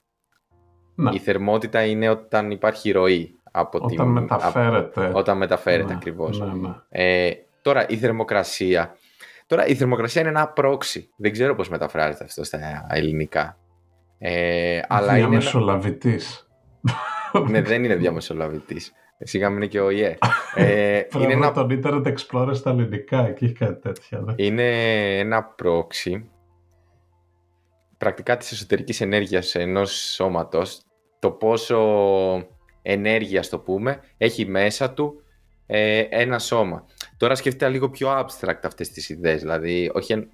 Ναι. 0.96 1.10
Η 1.14 1.18
θερμότητα 1.18 1.84
είναι 1.84 2.08
όταν 2.08 2.50
υπάρχει 2.50 2.90
ροή. 2.90 3.30
Από 3.50 3.78
όταν 3.82 4.08
μεταφέρεται. 4.08 5.10
όταν 5.14 5.36
μεταφέρεται 5.36 5.88
ναι. 5.88 5.94
ακριβώς. 5.94 6.40
Ναι, 6.40 6.74
ε, 6.88 7.30
τώρα 7.62 7.88
η 7.88 7.96
θερμοκρασία 7.96 8.96
Τώρα 9.46 9.66
η 9.66 9.74
θερμοκρασία 9.74 10.20
είναι 10.20 10.30
ένα 10.30 10.48
πρόξι. 10.48 11.10
Δεν 11.16 11.32
ξέρω 11.32 11.54
πώς 11.54 11.68
μεταφράζεται 11.68 12.24
αυτό 12.24 12.44
στα 12.44 12.86
ελληνικά. 12.90 13.58
Ε, 14.18 14.80
αλλά 14.88 15.14
διαμεσολαβητής. 15.14 16.48
Είναι... 17.32 17.48
ναι, 17.48 17.62
δεν 17.62 17.84
είναι 17.84 17.94
διαμεσολαβητής. 17.94 18.92
Σιγά 19.18 19.48
μην 19.48 19.56
είναι 19.56 19.66
και 19.66 19.80
ο 19.80 19.90
ΙΕ. 19.90 20.18
ε, 20.54 21.02
είναι 21.20 21.32
ένα... 21.32 21.52
τον 21.52 21.80
Internet 21.82 22.14
Explorer 22.14 22.50
στα 22.52 22.70
ελληνικά, 22.70 23.26
εκεί 23.26 23.52
κάτι 23.52 23.80
τέτοια. 23.80 24.20
Ναι. 24.20 24.34
Είναι 24.36 24.68
ένα 25.18 25.44
πρόξι 25.44 26.30
πρακτικά 27.98 28.36
της 28.36 28.52
εσωτερικής 28.52 29.00
ενέργειας 29.00 29.54
ενός 29.54 29.92
σώματος, 29.92 30.82
το 31.18 31.30
πόσο 31.30 31.78
ενέργεια, 32.82 33.42
το 33.50 33.58
πούμε, 33.58 34.00
έχει 34.18 34.46
μέσα 34.46 34.92
του 34.92 35.22
ε, 35.66 35.98
ένα 35.98 36.38
σώμα. 36.38 36.86
Τώρα 37.16 37.34
σκέφτεται 37.34 37.70
λίγο 37.70 37.90
πιο 37.90 38.08
abstract 38.08 38.60
αυτές 38.62 38.90
τις 38.90 39.08
ιδέες, 39.08 39.40
δηλαδή, 39.40 39.90
όχι, 39.94 40.28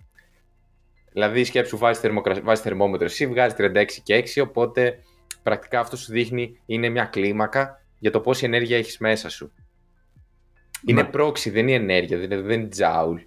δηλαδή 1.12 1.44
σκέψου 1.44 1.78
βάζει, 1.78 2.08
βάζει 2.42 2.62
θερμόμετρο, 2.62 3.06
εσύ 3.06 3.26
βγάζει 3.26 3.54
36 3.58 3.84
και 4.02 4.24
6, 4.36 4.46
οπότε 4.46 4.98
πρακτικά 5.42 5.80
αυτό 5.80 5.96
σου 5.96 6.12
δείχνει 6.12 6.60
είναι 6.66 6.88
μια 6.88 7.04
κλίμακα 7.04 7.80
για 7.98 8.10
το 8.10 8.20
πόση 8.20 8.44
ενέργεια 8.44 8.76
έχεις 8.76 8.98
μέσα 8.98 9.28
σου. 9.28 9.52
Είναι 10.86 11.04
πρόξη, 11.04 11.50
δεν 11.50 11.68
είναι 11.68 11.76
ενέργεια, 11.76 12.18
δηλαδή 12.18 12.42
δεν 12.42 12.60
είναι 12.60 12.68
τζάουλ. 12.68 13.20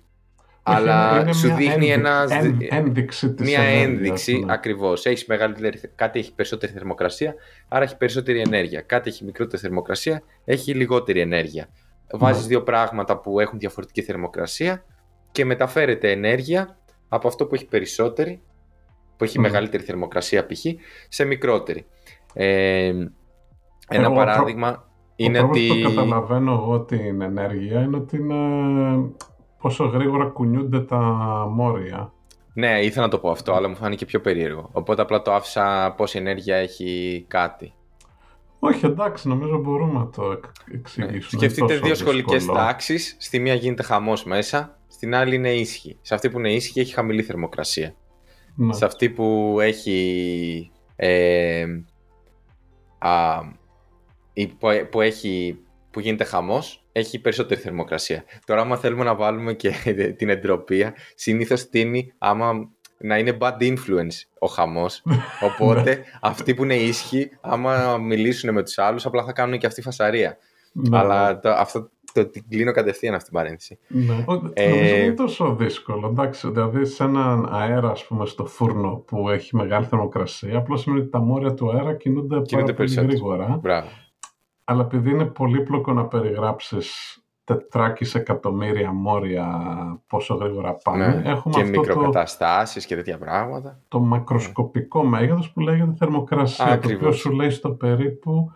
Αλλά 0.67 1.19
είναι 1.21 1.33
σου 1.33 1.53
δείχνει 1.53 1.91
ένας, 1.91 2.31
ένδειξη 2.69 3.33
της 3.33 3.49
μια 3.49 3.61
ένδειξη 3.61 4.39
ναι. 4.39 4.53
ακριβώς. 4.53 5.05
Έχεις 5.05 5.25
μεγαλύτερη, 5.25 5.79
κάτι 5.95 6.19
έχει 6.19 6.33
περισσότερη 6.33 6.71
θερμοκρασία, 6.71 7.35
άρα 7.67 7.83
έχει 7.83 7.97
περισσότερη 7.97 8.39
ενέργεια. 8.39 8.81
Κάτι 8.81 9.09
έχει 9.09 9.23
μικρότερη 9.23 9.61
θερμοκρασία, 9.61 10.21
έχει 10.45 10.73
λιγότερη 10.73 11.19
ενέργεια. 11.19 11.67
Βάζεις 12.11 12.41
ναι. 12.41 12.47
δύο 12.47 12.63
πράγματα 12.63 13.17
που 13.17 13.39
έχουν 13.39 13.59
διαφορετική 13.59 14.01
θερμοκρασία 14.01 14.83
και 15.31 15.45
μεταφέρεται 15.45 16.11
ενέργεια 16.11 16.77
από 17.09 17.27
αυτό 17.27 17.45
που 17.45 17.55
έχει 17.55 17.65
περισσότερη, 17.67 18.41
που 19.17 19.23
έχει 19.23 19.39
ναι. 19.39 19.47
μεγαλύτερη 19.47 19.83
θερμοκρασία 19.83 20.45
π.χ. 20.45 20.65
σε 21.09 21.25
μικρότερη. 21.25 21.85
Ε, 22.33 22.93
ένα 23.89 24.11
παράδειγμα 24.11 24.89
είναι 25.15 25.39
ότι... 25.39 25.81
Το 25.83 25.89
καταλαβαίνω 25.89 26.51
εγώ 26.51 26.79
την 26.79 27.21
ενέργεια 27.21 27.81
είναι 27.81 27.95
ότι 27.95 28.17
είναι 28.17 28.35
πόσο 29.65 29.85
γρήγορα 29.85 30.25
κουνιούνται 30.25 30.79
τα 30.81 30.97
μόρια. 31.51 32.13
Ναι, 32.53 32.79
ήθελα 32.79 33.05
να 33.05 33.11
το 33.11 33.19
πω 33.19 33.29
αυτό, 33.29 33.53
αλλά 33.53 33.67
μου 33.67 33.75
φάνηκε 33.75 34.05
πιο 34.05 34.21
περίεργο. 34.21 34.69
Οπότε 34.71 35.01
απλά 35.01 35.21
το 35.21 35.33
άφησα 35.33 35.93
πόση 35.97 36.17
ενέργεια 36.17 36.55
έχει 36.55 37.25
κάτι. 37.27 37.73
Όχι, 38.59 38.85
εντάξει, 38.85 39.27
νομίζω 39.27 39.57
μπορούμε 39.57 39.99
να 39.99 40.09
το 40.09 40.39
εξηγήσουμε. 40.71 41.11
Ναι. 41.11 41.19
Σκεφτείτε 41.19 41.77
δύο 41.77 41.95
σχολικές 41.95 42.45
τάξεις. 42.45 43.15
Στη 43.19 43.39
μία 43.39 43.53
γίνεται 43.53 43.83
χαμός 43.83 44.23
μέσα, 44.23 44.79
στην 44.87 45.15
άλλη 45.15 45.35
είναι 45.35 45.53
ήσυχη. 45.53 45.97
Σε 46.01 46.15
αυτή 46.15 46.29
που 46.29 46.39
είναι 46.39 46.53
ήσυχη 46.53 46.79
έχει 46.79 46.93
χαμηλή 46.93 47.23
θερμοκρασία. 47.23 47.95
Ναι. 48.55 48.73
Σε 48.73 48.85
αυτή 48.85 49.09
που 49.09 49.57
έχει. 49.61 50.71
Ε, 50.95 51.65
α, 52.97 53.39
που, 54.89 55.01
έχει 55.01 55.59
που 55.95 56.01
γίνεται 56.01 56.23
χαμός, 56.23 56.83
έχει 56.91 57.19
περισσότερη 57.19 57.61
θερμοκρασία. 57.61 58.23
Τώρα, 58.45 58.61
άμα 58.61 58.77
θέλουμε 58.77 59.03
να 59.03 59.15
βάλουμε 59.15 59.53
και 59.53 59.73
την 60.17 60.29
εντροπία, 60.29 60.93
συνήθως 61.15 61.69
τίνει 61.69 62.13
άμα 62.17 62.69
να 62.97 63.17
είναι 63.17 63.37
bad 63.39 63.61
influence 63.61 64.23
ο 64.39 64.47
χαμός. 64.47 65.03
Οπότε 65.41 66.03
αυτοί 66.21 66.53
που 66.53 66.63
είναι 66.63 66.75
ίσχυοι, 66.75 67.29
άμα 67.41 67.97
μιλήσουν 67.97 68.53
με 68.53 68.63
τους 68.63 68.77
άλλους, 68.77 69.05
απλά 69.05 69.23
θα 69.23 69.31
κάνουν 69.31 69.57
και 69.57 69.65
αυτή 69.65 69.81
φασαρία. 69.81 70.37
Ναι. 70.71 70.97
Αλλά 70.97 71.39
το, 71.39 71.49
αυτό 71.49 71.89
το 72.13 72.25
την 72.25 72.43
κλείνω 72.49 72.71
κατευθείαν 72.71 73.13
αυτή 73.13 73.29
την 73.29 73.37
παρένθεση. 73.37 73.77
Ναι. 73.87 74.25
Ε, 74.53 74.69
Νομίζω 74.69 74.89
δεν 74.89 75.03
είναι 75.03 75.13
τόσο 75.13 75.55
δύσκολο. 75.55 76.07
Εντάξει, 76.07 76.49
δηλαδή 76.49 76.85
σε 76.85 77.03
έναν 77.03 77.47
αέρα 77.51 77.89
ας 77.89 78.05
πούμε, 78.05 78.25
στο 78.25 78.45
φούρνο 78.45 79.03
που 79.07 79.29
έχει 79.29 79.55
μεγάλη 79.55 79.85
θερμοκρασία, 79.85 80.57
απλώς 80.57 80.81
σημαίνει 80.81 81.01
ότι 81.01 81.09
τα 81.09 81.19
μόρια 81.19 81.53
του 81.53 81.71
αέρα 81.71 81.93
κινούνται, 81.93 82.41
κινούνται 82.41 82.73
πάρα 82.73 82.87
πολύ 82.87 83.07
γρήγορα. 83.07 83.59
Μπράβο. 83.61 83.87
Αλλά 84.65 84.81
επειδή 84.81 85.09
είναι 85.09 85.25
πολύπλοκο 85.25 85.93
να 85.93 86.05
περιγράψεις 86.05 87.19
τετράκις 87.45 88.15
εκατομμύρια 88.15 88.91
μόρια 88.91 89.47
πόσο 90.07 90.33
γρήγορα 90.33 90.73
πάνε. 90.83 91.07
Ναι. 91.07 91.29
Έχουμε 91.29 91.55
και 91.55 91.61
αυτό 91.61 91.79
μικροκαταστάσεις 91.79 92.83
το, 92.83 92.89
και 92.89 92.95
τέτοια 92.95 93.17
πράγματα. 93.17 93.79
Το 93.87 93.99
μακροσκοπικό 93.99 95.03
ναι. 95.03 95.09
μέγεθος 95.09 95.51
που 95.51 95.59
λέγεται 95.59 95.93
θερμοκρασία. 95.97 96.65
Ακριβώς. 96.65 96.91
Το 96.91 97.05
οποίο 97.05 97.11
σου 97.11 97.31
λέει 97.31 97.49
στο 97.49 97.71
περίπου 97.71 98.51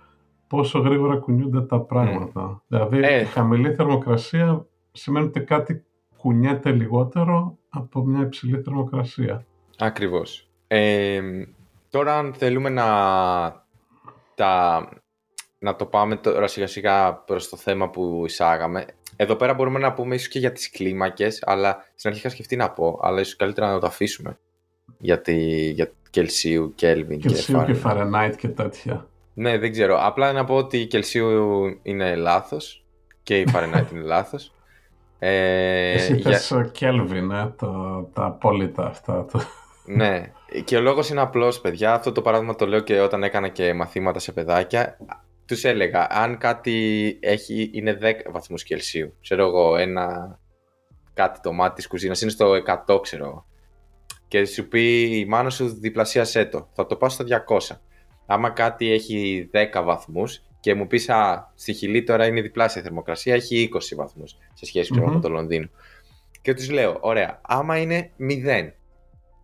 πόσο 0.47 0.79
γρήγορα 0.79 1.17
κουνιούνται 1.17 1.61
τα 1.61 1.79
πράγματα. 1.79 2.55
Mm. 2.55 2.61
Δηλαδή 2.67 2.99
ε. 3.03 3.21
η 3.21 3.25
χαμηλή 3.25 3.73
θερμοκρασία 3.73 4.65
σημαίνει 4.91 5.25
ότι 5.25 5.41
κάτι 5.41 5.83
κουνιέται 6.17 6.71
λιγότερο 6.71 7.57
από 7.69 8.01
μια 8.01 8.21
υψηλή 8.21 8.61
θερμοκρασία. 8.61 9.45
Ακριβώς. 9.77 10.49
Ε, 10.67 11.21
τώρα 11.89 12.17
αν 12.17 12.33
θέλουμε 12.33 12.69
να 12.69 12.85
τα 14.35 14.83
να 15.59 15.75
το 15.75 15.85
πάμε 15.85 16.15
τώρα 16.15 16.47
σιγά 16.47 16.67
σιγά 16.67 17.13
προς 17.13 17.49
το 17.49 17.57
θέμα 17.57 17.89
που 17.89 18.23
εισάγαμε. 18.25 18.85
Εδώ 19.15 19.35
πέρα 19.35 19.53
μπορούμε 19.53 19.79
να 19.79 19.93
πούμε 19.93 20.15
ίσως 20.15 20.27
και 20.27 20.39
για 20.39 20.51
τις 20.51 20.69
κλίμακες, 20.69 21.43
αλλά 21.45 21.85
στην 21.95 22.09
αρχή 22.09 22.21
είχα 22.21 22.29
σκεφτεί 22.29 22.55
να 22.55 22.69
πω, 22.69 22.99
αλλά 23.01 23.19
ίσως 23.19 23.35
καλύτερα 23.35 23.71
να 23.71 23.79
το 23.79 23.87
αφήσουμε. 23.87 24.37
Για, 24.97 25.21
τη, 25.21 25.35
για 25.69 25.91
Κελσίου, 26.09 26.73
Κέλβιν 26.75 27.19
και 27.19 27.29
Φαρενάιτ. 27.29 27.67
και 27.67 27.73
Φαρενάιτ 27.73 28.35
και 28.35 28.47
τέτοια. 28.47 29.07
Ναι, 29.33 29.57
δεν 29.57 29.71
ξέρω. 29.71 29.97
Απλά 30.01 30.31
να 30.31 30.43
πω 30.43 30.55
ότι 30.55 30.77
η 30.77 30.85
Κελσίου 30.85 31.79
είναι 31.81 32.15
λάθος 32.15 32.85
και 33.23 33.39
η 33.39 33.47
Φαρενάιτ 33.47 33.91
είναι 33.91 34.03
λάθος. 34.03 34.53
Ε, 35.19 35.91
Εσύ 35.91 36.15
για... 36.15 36.37
θες 36.37 36.69
Κέλβιν, 36.71 37.31
ε, 37.31 37.53
το, 37.57 38.01
τα 38.13 38.25
απόλυτα 38.25 38.85
αυτά. 38.85 39.25
Το... 39.31 39.41
ναι. 39.85 40.31
Και 40.63 40.77
ο 40.77 40.81
λόγος 40.81 41.09
είναι 41.09 41.21
απλός, 41.21 41.61
παιδιά. 41.61 41.93
Αυτό 41.93 42.11
το 42.11 42.21
παράδειγμα 42.21 42.55
το 42.55 42.67
λέω 42.67 42.79
και 42.79 42.99
όταν 42.99 43.23
έκανα 43.23 43.47
και 43.47 43.73
μαθήματα 43.73 44.19
σε 44.19 44.31
παιδάκια. 44.31 44.97
Τους 45.49 45.63
έλεγα, 45.63 46.07
αν 46.09 46.37
κάτι 46.37 47.17
έχει, 47.21 47.69
είναι 47.73 47.97
10 48.01 48.13
βαθμούς 48.31 48.63
Κελσίου, 48.63 49.13
ξέρω 49.21 49.45
εγώ, 49.45 49.75
ένα 49.75 50.39
κάτι 51.13 51.39
το 51.39 51.53
μάτι 51.53 51.75
της 51.75 51.87
κουζίνας 51.87 52.21
είναι 52.21 52.31
στο 52.31 52.51
100, 52.87 53.01
ξέρω 53.01 53.25
εγώ. 53.25 53.45
Και 54.27 54.45
σου 54.45 54.67
πει 54.67 55.01
η 55.19 55.25
μάνα 55.25 55.49
σου 55.49 55.79
διπλασίασέ 55.79 56.45
το. 56.45 56.69
Θα 56.73 56.85
το 56.85 56.95
πάω 56.95 57.09
στο 57.09 57.25
200. 57.47 57.75
Άμα 58.25 58.49
κάτι 58.49 58.91
έχει 58.91 59.49
10 59.53 59.83
βαθμούς 59.83 60.41
και 60.59 60.73
μου 60.73 60.87
πεις, 60.87 61.09
Α, 61.09 61.51
στη 61.55 61.73
Χιλή 61.73 62.03
τώρα 62.03 62.25
είναι 62.25 62.41
διπλάσια 62.41 62.81
θερμοκρασία, 62.81 63.33
έχει 63.33 63.69
20 63.73 63.95
βαθμούς 63.95 64.37
σε 64.53 64.65
σχεση 64.65 64.93
με 64.93 65.19
το 65.19 65.29
Λονδίνο. 65.29 65.69
Και 66.41 66.53
τους 66.53 66.69
λέω, 66.69 66.97
Ωραία, 67.01 67.41
άμα 67.41 67.77
είναι 67.77 68.11
0 68.17 68.71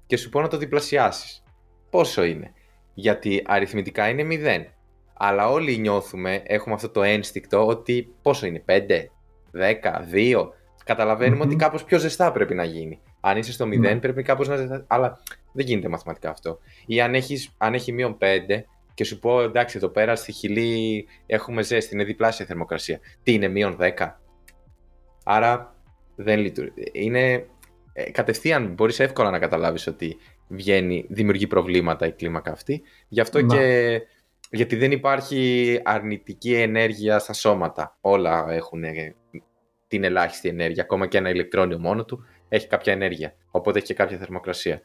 και 0.06 0.18
σου 0.18 0.30
πω 0.30 0.42
να 0.42 0.48
το 0.48 0.58
διπλασιάσεις, 0.58 1.44
πόσο 1.90 2.24
είναι; 2.24 2.54
Γιατί 2.94 3.44
αριθμητικά 3.46 4.10
είναι 4.10 4.24
0. 4.24 4.75
Αλλά 5.18 5.50
όλοι 5.50 5.78
νιώθουμε, 5.78 6.44
έχουμε 6.46 6.76
αυτό 6.76 6.90
το 6.90 7.04
ένστικτο 7.04 7.68
ότι 7.68 8.14
πόσο 8.22 8.46
είναι, 8.46 8.64
5, 8.66 8.72
10, 8.72 9.80
2. 10.14 10.50
καταλαβαινουμε 10.84 11.44
ότι 11.44 11.56
κάπως 11.56 11.84
πιο 11.84 12.00
ζεστά 12.00 12.32
πρέπει 12.32 12.54
να 12.54 12.64
γίνει. 12.64 13.02
Αν 13.20 13.38
είσαι 13.38 13.52
στο 13.52 13.66
0 13.66 13.80
ναι. 13.80 13.96
πρέπει 13.96 14.24
κάπως 14.24 14.48
να 14.48 14.56
ζεστά. 14.56 14.86
Αλλά 14.88 15.20
δεν 15.54 15.66
γίνεται 15.66 15.88
μαθηματικά 15.88 16.30
αυτό. 16.30 16.60
Ή 16.86 17.02
αν, 17.02 17.16
έχεις, 17.16 17.56
αν 17.58 17.74
έχει 17.74 17.92
μείον 17.92 18.18
5 18.22 18.26
και 18.94 19.04
σου 19.04 19.20
πω 19.20 19.42
εντάξει 19.42 19.78
εδώ 19.78 19.88
πέρα 19.88 20.16
στη 20.16 20.32
Χιλή 20.32 21.08
έχουμε 21.26 21.64
ζέστη, 21.64 21.96
είναι 21.96 22.04
διπλάσια 22.04 22.46
θερμοκρασία. 22.46 23.00
Τι 23.24 23.34
είναι, 23.34 23.48
μείον 23.48 23.78
10. 23.80 23.92
Άρα 25.24 25.76
δεν 26.16 26.40
λειτουργεί. 26.40 26.74
Είναι 26.92 27.48
ε, 27.94 28.12
κατευθείαν 28.12 28.74
μπορείς 28.74 29.00
εύκολα 29.00 29.30
να 29.30 29.40
καταλάβεις 29.40 29.88
ότι 29.88 30.18
βγαίνει, 30.48 31.06
δημιουργεί 31.10 31.48
προβλήματα 31.48 32.08
η 32.08 32.12
κλίμακα 32.12 32.52
αυτή. 32.52 32.82
Γι' 33.08 33.22
αυτό 33.22 33.42
και 33.42 34.02
γιατί 34.50 34.76
δεν 34.76 34.92
υπάρχει 34.92 35.80
αρνητική 35.84 36.54
ενέργεια 36.54 37.20
στα 37.20 37.34
σώματα. 37.34 37.98
Όλα 38.02 38.46
έχουν 38.50 38.84
ε, 38.84 39.16
την 39.88 40.04
ελάχιστη 40.04 40.50
ενέργεια. 40.50 40.84
Ακόμα 40.84 41.08
και 41.08 41.18
ένα 41.18 41.30
ηλεκτρόνιο 41.30 41.80
μόνο 41.80 42.06
του 42.06 42.26
έχει 42.50 42.68
κάποια 42.68 42.94
ενέργεια. 42.94 43.34
Οπότε 43.52 43.78
έχει 43.78 43.88
και 43.88 43.94
κάποια 43.94 44.18
θερμοκρασία. 44.18 44.82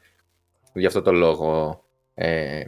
Γι' 0.73 0.87
αυτό 0.87 1.03
το 1.03 1.13
λόγο 1.13 1.81
ε, 2.15 2.65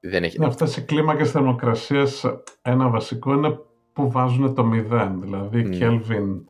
δεν 0.00 0.24
έχει... 0.24 0.38
Ναι, 0.38 0.46
αυτές 0.46 0.76
οι 0.76 0.84
κλίμακες 0.84 1.30
θερμοκρασίας, 1.30 2.24
ένα 2.62 2.88
βασικό 2.88 3.32
είναι 3.32 3.58
που 3.92 4.10
βάζουν 4.10 4.54
το 4.54 4.70
0. 4.90 5.12
Δηλαδή, 5.20 5.68
mm. 5.72 5.82
Kelvin 5.82 6.44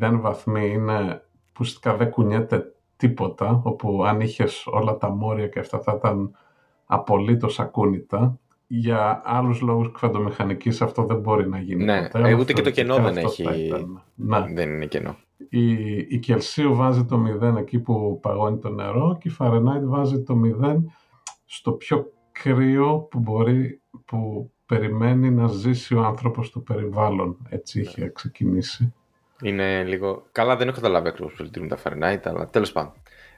0 0.00 0.18
βαθμοί 0.20 0.70
είναι 0.70 1.22
που 1.52 1.58
ουσιαστικά 1.60 1.96
δεν 1.96 2.10
κουνιέται 2.10 2.74
τίποτα, 2.96 3.60
όπου 3.64 4.04
αν 4.04 4.20
είχες 4.20 4.66
όλα 4.66 4.96
τα 4.96 5.10
μόρια 5.10 5.48
και 5.48 5.58
αυτά 5.58 5.80
θα 5.80 5.94
ήταν 5.96 6.36
απολύτως 6.86 7.60
ακούνητα. 7.60 8.38
Για 8.74 9.22
άλλους 9.24 9.60
λόγους 9.60 9.92
κβαντομηχανικής 9.92 10.82
αυτό 10.82 11.04
δεν 11.04 11.18
μπορεί 11.18 11.48
να 11.48 11.58
γίνει 11.58 11.84
ναι, 11.84 12.08
ποτέ. 12.08 12.28
Ε, 12.28 12.34
ούτε 12.34 12.52
και 12.52 12.62
το 12.62 12.70
κενό 12.70 12.96
δεν 12.96 13.16
έχει. 13.16 13.44
Ναι. 14.14 14.46
Δεν 14.54 14.70
είναι 14.70 14.86
κενό. 14.86 15.16
Η, 15.48 15.72
η 16.08 16.18
Κελσίου 16.18 16.74
βάζει 16.74 17.04
το 17.04 17.22
0 17.42 17.56
εκεί 17.56 17.78
που 17.78 18.18
παγώνει 18.22 18.58
το 18.58 18.68
νερό 18.68 19.18
και 19.20 19.28
η 19.28 19.30
Φαρενάιτ 19.30 19.82
βάζει 19.84 20.22
το 20.22 20.40
0 20.62 20.76
στο 21.44 21.72
πιο 21.72 22.12
κρύο 22.32 22.98
που 23.10 23.18
μπορεί, 23.18 23.80
που 24.04 24.50
περιμένει 24.66 25.30
να 25.30 25.46
ζήσει 25.46 25.94
ο 25.94 26.04
άνθρωπος 26.04 26.46
στο 26.46 26.60
περιβάλλον. 26.60 27.36
Έτσι 27.48 27.80
είχε 27.80 28.00
ναι. 28.00 28.08
ξεκινήσει. 28.08 28.94
Είναι 29.42 29.84
λίγο... 29.84 30.22
Καλά 30.32 30.56
δεν 30.56 30.68
έχω 30.68 30.76
καταλάβει 30.76 31.08
ακριβώς 31.08 31.32
πώς 31.32 31.46
λειτουργούν 31.46 31.70
τα 31.70 31.78
Fahrenheit, 31.84 32.20
αλλά 32.24 32.48
τέλος 32.48 32.72
πάντων. 32.72 32.92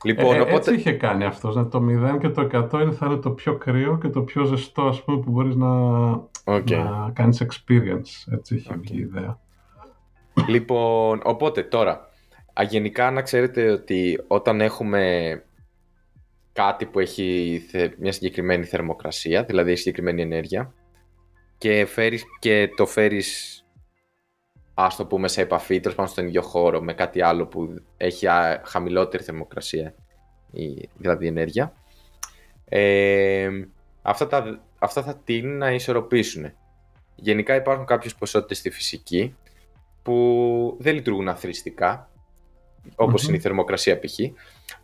Λοιπόν, 0.05 0.37
ε, 0.37 0.41
οπότε... 0.41 0.57
Έτσι 0.57 0.75
είχε 0.75 0.93
κάνει 0.93 1.25
αυτός, 1.25 1.55
να 1.55 1.69
το 1.69 1.83
0 2.15 2.19
και 2.19 2.29
το 2.29 2.49
100 2.53 2.81
είναι, 2.81 2.93
θα 2.93 3.07
είναι 3.07 3.17
το 3.17 3.31
πιο 3.31 3.57
κρύο 3.57 3.99
και 3.99 4.09
το 4.09 4.23
πιο 4.23 4.45
ζεστό, 4.45 4.83
ας 4.83 5.03
πούμε, 5.05 5.21
που 5.21 5.31
μπορείς 5.31 5.55
να, 5.55 5.69
okay. 6.45 6.71
να 6.71 7.11
κάνεις 7.13 7.43
experience. 7.47 8.33
Έτσι 8.33 8.55
είχε 8.55 8.75
okay. 8.75 8.91
η 8.91 8.99
ιδέα. 8.99 9.39
Λοιπόν, 10.49 11.21
οπότε 11.25 11.63
τώρα, 11.63 12.09
γενικά 12.69 13.11
να 13.11 13.23
ξέρετε 13.23 13.71
ότι 13.71 14.25
όταν 14.27 14.61
έχουμε 14.61 15.43
κάτι 16.53 16.87
που 16.87 17.01
έχει 17.01 17.61
μια 17.99 18.13
συγκεκριμένη 18.13 18.65
θερμοκρασία, 18.65 19.45
δηλαδή 19.45 19.77
συγκεκριμένη 19.77 20.23
ενέργεια 20.23 20.73
και, 21.59 21.87
φέρεις, 21.87 22.25
και 22.39 22.71
το 22.77 22.87
φέρεις 22.87 23.64
ας 24.75 24.97
το 24.97 25.07
πούμε 25.07 25.29
σε 25.29 25.41
επαφή 25.41 25.81
τέλος 25.81 25.97
πάντων 25.97 26.13
στον 26.13 26.27
ίδιο 26.27 26.43
χώρο 26.43 26.83
με 26.83 26.93
κάτι 26.93 27.23
άλλο 27.23 27.47
που 27.47 27.83
έχει 27.97 28.27
χαμηλότερη 28.65 29.23
θερμοκρασία 29.23 29.95
δηλαδή 30.97 31.27
ενέργεια 31.27 31.73
ε, 32.65 33.49
αυτά, 34.03 34.27
τα, 34.27 34.61
αυτά 34.79 35.03
θα 35.03 35.17
τείνουν 35.25 35.57
να 35.57 35.73
ισορροπήσουν. 35.73 36.53
Γενικά 37.15 37.55
υπάρχουν 37.55 37.87
κάποιες 37.87 38.15
ποσότητες 38.15 38.59
στη 38.59 38.71
φυσική 38.71 39.37
που 40.03 40.77
δεν 40.81 40.95
λειτουργούν 40.95 41.29
αθρηστικά 41.29 42.09
είναι 43.27 43.37
η 43.37 43.41
θερμοκρασία 43.41 43.99
π.χ. 43.99 44.19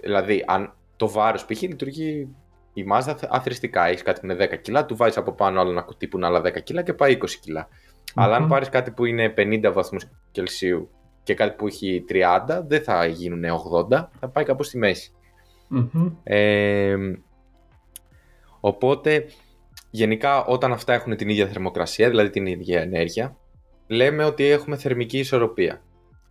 Δηλαδή 0.01 0.45
αν 0.47 0.75
το 0.97 1.09
βάρος 1.09 1.45
π.χ. 1.45 1.61
λειτουργεί 1.63 2.29
η 2.73 2.85
μάζα 2.85 3.19
αθρηστικά. 3.29 3.87
Έχεις 3.87 4.03
κάτι 4.03 4.21
που 4.21 4.27
είναι 4.27 4.49
10 4.51 4.61
κιλά, 4.61 4.87
του 4.87 4.97
βάζεις 4.97 5.17
από 5.17 5.33
πάνω 5.33 5.61
άλλο 5.61 5.71
ένα 5.71 5.83
κουτί 5.83 6.07
που 6.09 6.17
είναι 6.17 6.27
άλλα 6.27 6.41
10 6.41 6.63
κιλά 6.63 6.83
και 6.83 6.95
πάει 6.95 7.19
20 7.21 7.31
κιλά. 7.31 7.69
Αλλά 8.15 8.37
αν 8.37 8.49
πάρεις 8.49 8.69
κάτι 8.69 8.91
που 8.91 9.05
είναι 9.05 9.35
50 9.37 9.71
βαθμούς 9.73 10.09
Κελσίου 10.31 10.91
και 11.23 11.35
κάτι 11.35 11.57
που 11.57 11.67
έχει 11.67 12.05
30, 12.09 12.63
δεν 12.67 12.83
θα 12.83 13.07
γίνουν 13.07 13.45
80, 13.91 14.09
θα 14.21 14.29
πάει 14.29 14.45
κάπου 14.45 14.63
στη 14.63 14.79
μεση 14.79 15.13
Ε, 16.23 16.97
οπότε, 18.61 19.27
γενικά 19.91 20.45
όταν 20.45 20.73
αυτά 20.73 20.93
έχουν 20.93 21.17
την 21.17 21.29
ίδια 21.29 21.47
θερμοκρασία, 21.47 22.09
δηλαδή 22.09 22.31
την 22.31 22.47
ίδια 22.47 22.81
ενέργεια, 22.81 23.37
λέμε 23.87 24.25
ότι 24.25 24.45
έχουμε 24.45 24.77
θερμική 24.77 25.19
ισορροπία. 25.19 25.83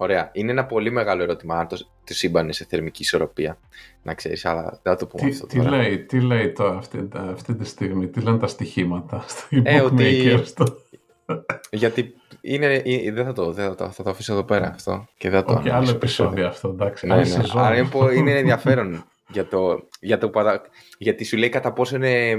Ωραία. 0.02 0.30
Είναι 0.34 0.52
ένα 0.52 0.66
πολύ 0.66 0.92
μεγάλο 0.92 1.24
ερώτημα 1.24 1.60
αν 1.60 1.68
το, 1.68 1.78
το 1.78 2.14
σύμπαν 2.14 2.44
είναι 2.44 2.54
σε 2.54 2.66
θερμική 2.70 3.02
ισορροπία. 3.02 3.58
Να 4.04 4.14
ξέρεις, 4.14 4.46
αλλά 4.46 4.64
δεν 4.64 4.94
θα 4.94 4.96
το 4.96 5.08
πούμε 5.08 5.30
αυτό. 5.30 5.48
Τι 5.48 5.60
λέει, 5.60 6.00
τι 6.00 6.22
λέει 6.22 6.52
το 6.52 6.66
αυτή, 6.66 7.08
αυτή 7.14 7.56
τη 7.56 7.66
στιγμή, 7.66 8.08
τι 8.08 8.22
λένε 8.22 8.38
τα 8.38 8.48
στοιχήματα 8.48 9.26
στο 9.28 9.48
ε, 9.64 9.82
ότι... 9.82 10.44
Γιατί 11.72 12.14
είναι, 12.42 12.74
ε, 12.86 13.12
δεν 13.12 13.26
θα 13.26 13.34
το, 13.34 13.52
δεν 13.52 13.68
θα 13.68 13.76
το, 13.76 13.90
θα 13.90 14.04
το 14.04 14.10
αφήσω 14.10 14.34
εδώ 14.34 14.44
πέρα 14.44 14.68
αυτό. 14.68 15.08
Και 15.18 15.30
δεν 15.30 15.46
το 15.46 15.62
okay, 15.64 15.70
άλλο 15.70 15.90
επεισόδιο 15.90 16.48
αυτό, 16.48 16.70
εντάξει. 16.70 17.08
Ναι, 17.08 17.16
ναι. 17.16 17.44
Άρα 17.54 17.78
είναι, 17.78 17.90
είναι 18.18 18.38
ενδιαφέρον 18.38 19.04
για 19.30 19.48
το, 19.48 19.88
για 20.00 20.18
το, 20.18 20.32
γιατί 20.98 21.24
σου 21.24 21.38
λέει 21.38 21.50
κατά 21.50 21.74
πόσο 21.74 21.96
είναι 21.96 22.36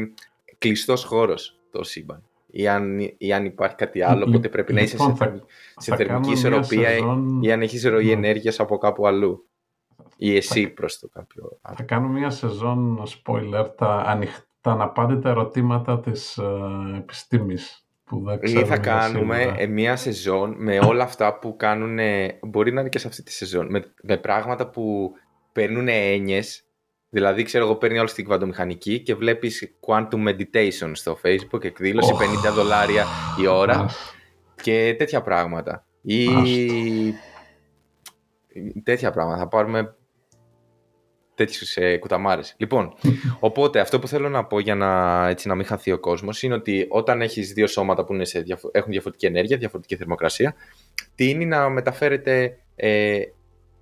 κλειστός 0.59 1.05
χώρος 1.05 1.59
το 1.71 1.85
σύμπαν 1.85 2.23
ή 2.51 2.69
αν, 2.69 3.15
ή 3.19 3.33
αν 3.33 3.45
υπάρχει 3.45 3.77
κάτι 3.77 4.03
άλλο, 4.03 4.25
οπότε 4.29 4.49
πρέπει 4.49 4.73
να 4.73 4.81
είσαι 4.81 4.97
σε, 4.97 5.07
λοιπόν, 5.07 5.45
σε 5.77 5.97
θερμική 5.97 6.31
ισορροπία 6.31 6.91
ή 7.41 7.53
αν 7.53 7.63
έχεις 7.63 7.85
ροή 7.85 8.05
ναι. 8.05 8.13
ενέργειας 8.13 8.61
από 8.61 8.79
κάπου 8.79 9.07
αλλού. 9.07 9.45
Ή 10.17 10.37
εσύ 10.37 10.69
προς 10.69 10.99
το 10.99 11.09
κάποιο 11.13 11.59
άλλο. 11.63 11.77
Θα 11.77 11.83
κάνω 11.83 12.09
μια 12.09 12.31
σεζόν 12.31 13.03
spoiler 13.07 13.67
τα, 13.77 14.05
ανοιχτά, 14.07 14.45
τα 14.61 14.71
αναπάντητα 14.71 15.29
ερωτήματα 15.29 16.01
της 16.01 16.39
uh, 16.43 16.97
επιστήμης. 16.97 17.85
Που 18.11 18.25
δεν 18.25 18.57
ή 18.57 18.65
θα 18.65 18.79
κάνουμε 18.79 19.41
σίγουρα. 19.41 19.67
μια 19.67 19.97
σεζόν 19.97 20.55
με 20.59 20.79
όλα 20.79 21.05
αυτά 21.05 21.39
που 21.39 21.57
κάνουν, 21.57 21.99
μπορεί 22.41 22.73
να 22.73 22.81
είναι 22.81 22.89
και 22.89 22.99
σε 22.99 23.09
αυτή 23.09 23.23
τη 23.23 23.33
σεζόν, 23.33 23.67
με, 23.71 23.93
με 24.03 24.17
πράγματα 24.17 24.69
που 24.71 25.13
παίρνουν 25.53 25.89
έννοιες 25.89 26.65
Δηλαδή, 27.13 27.43
ξέρω 27.43 27.65
εγώ, 27.65 27.77
παίρνει 27.77 27.99
όλη 27.99 28.11
την 28.11 28.25
κβαντομηχανική 28.25 29.01
και 29.01 29.15
βλέπεις 29.15 29.77
Quantum 29.87 30.29
Meditation 30.29 30.91
στο 30.93 31.19
Facebook, 31.25 31.65
εκδήλωση 31.65 32.15
50 32.51 32.53
δολάρια 32.55 33.07
η 33.41 33.47
ώρα 33.47 33.87
και 34.63 34.95
τέτοια 34.99 35.23
πράγματα. 35.23 35.85
Ή 36.03 36.29
τέτοια 38.83 39.11
πράγματα. 39.11 39.39
Θα 39.39 39.49
πάρουμε 39.49 39.95
τέτοιους 41.45 41.77
ε, 41.77 41.97
κουταμάρες. 41.97 42.55
Λοιπόν, 42.57 42.93
οπότε 43.49 43.81
αυτό 43.81 43.99
που 43.99 44.09
θέλω 44.09 44.29
να 44.29 44.45
πω 44.45 44.61
για 44.61 44.75
να, 44.75 45.29
έτσι, 45.29 45.49
να 45.49 45.55
μην 45.55 45.67
χαθεί 45.67 45.93
ο 45.93 45.99
κόσμος 45.99 46.43
είναι 46.43 46.55
ότι 46.55 46.87
όταν 46.89 47.23
έχεις 47.23 47.53
δύο 47.53 47.67
σώματα 47.67 48.05
που 48.05 48.15
είναι 48.15 48.25
σε 48.25 48.45
έχουν 48.73 48.91
διαφορετική 48.91 49.27
ενέργεια, 49.27 49.57
διαφορετική 49.57 49.97
θερμοκρασία, 49.97 50.55
τίνει 51.15 51.47
να 51.47 51.69
μεταφέρεται 51.69 52.59
ε, 52.77 53.21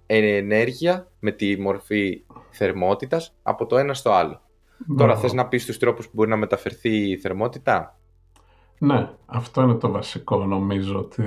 ενέργεια 0.07 1.09
με 1.21 1.31
τη 1.31 1.61
μορφή 1.61 2.23
θερμότητας 2.51 3.35
από 3.43 3.67
το 3.67 3.79
ένα 3.79 3.95
στο 3.95 4.13
άλλο. 4.13 4.41
Τώρα 4.97 5.17
θες 5.17 5.33
να 5.33 5.47
πεις 5.47 5.67
τους 5.67 5.79
τρόπους 5.79 6.05
που 6.05 6.13
μπορεί 6.15 6.31
να 6.31 6.37
μεταφερθεί 6.37 7.11
η 7.11 7.17
θερμότητα; 7.17 7.99
Ναι, 8.79 9.11
αυτό 9.27 9.63
είναι 9.63 9.75
το 9.75 9.91
βασικό 9.91 10.45
νομίζω. 10.45 10.99
Ότι... 10.99 11.23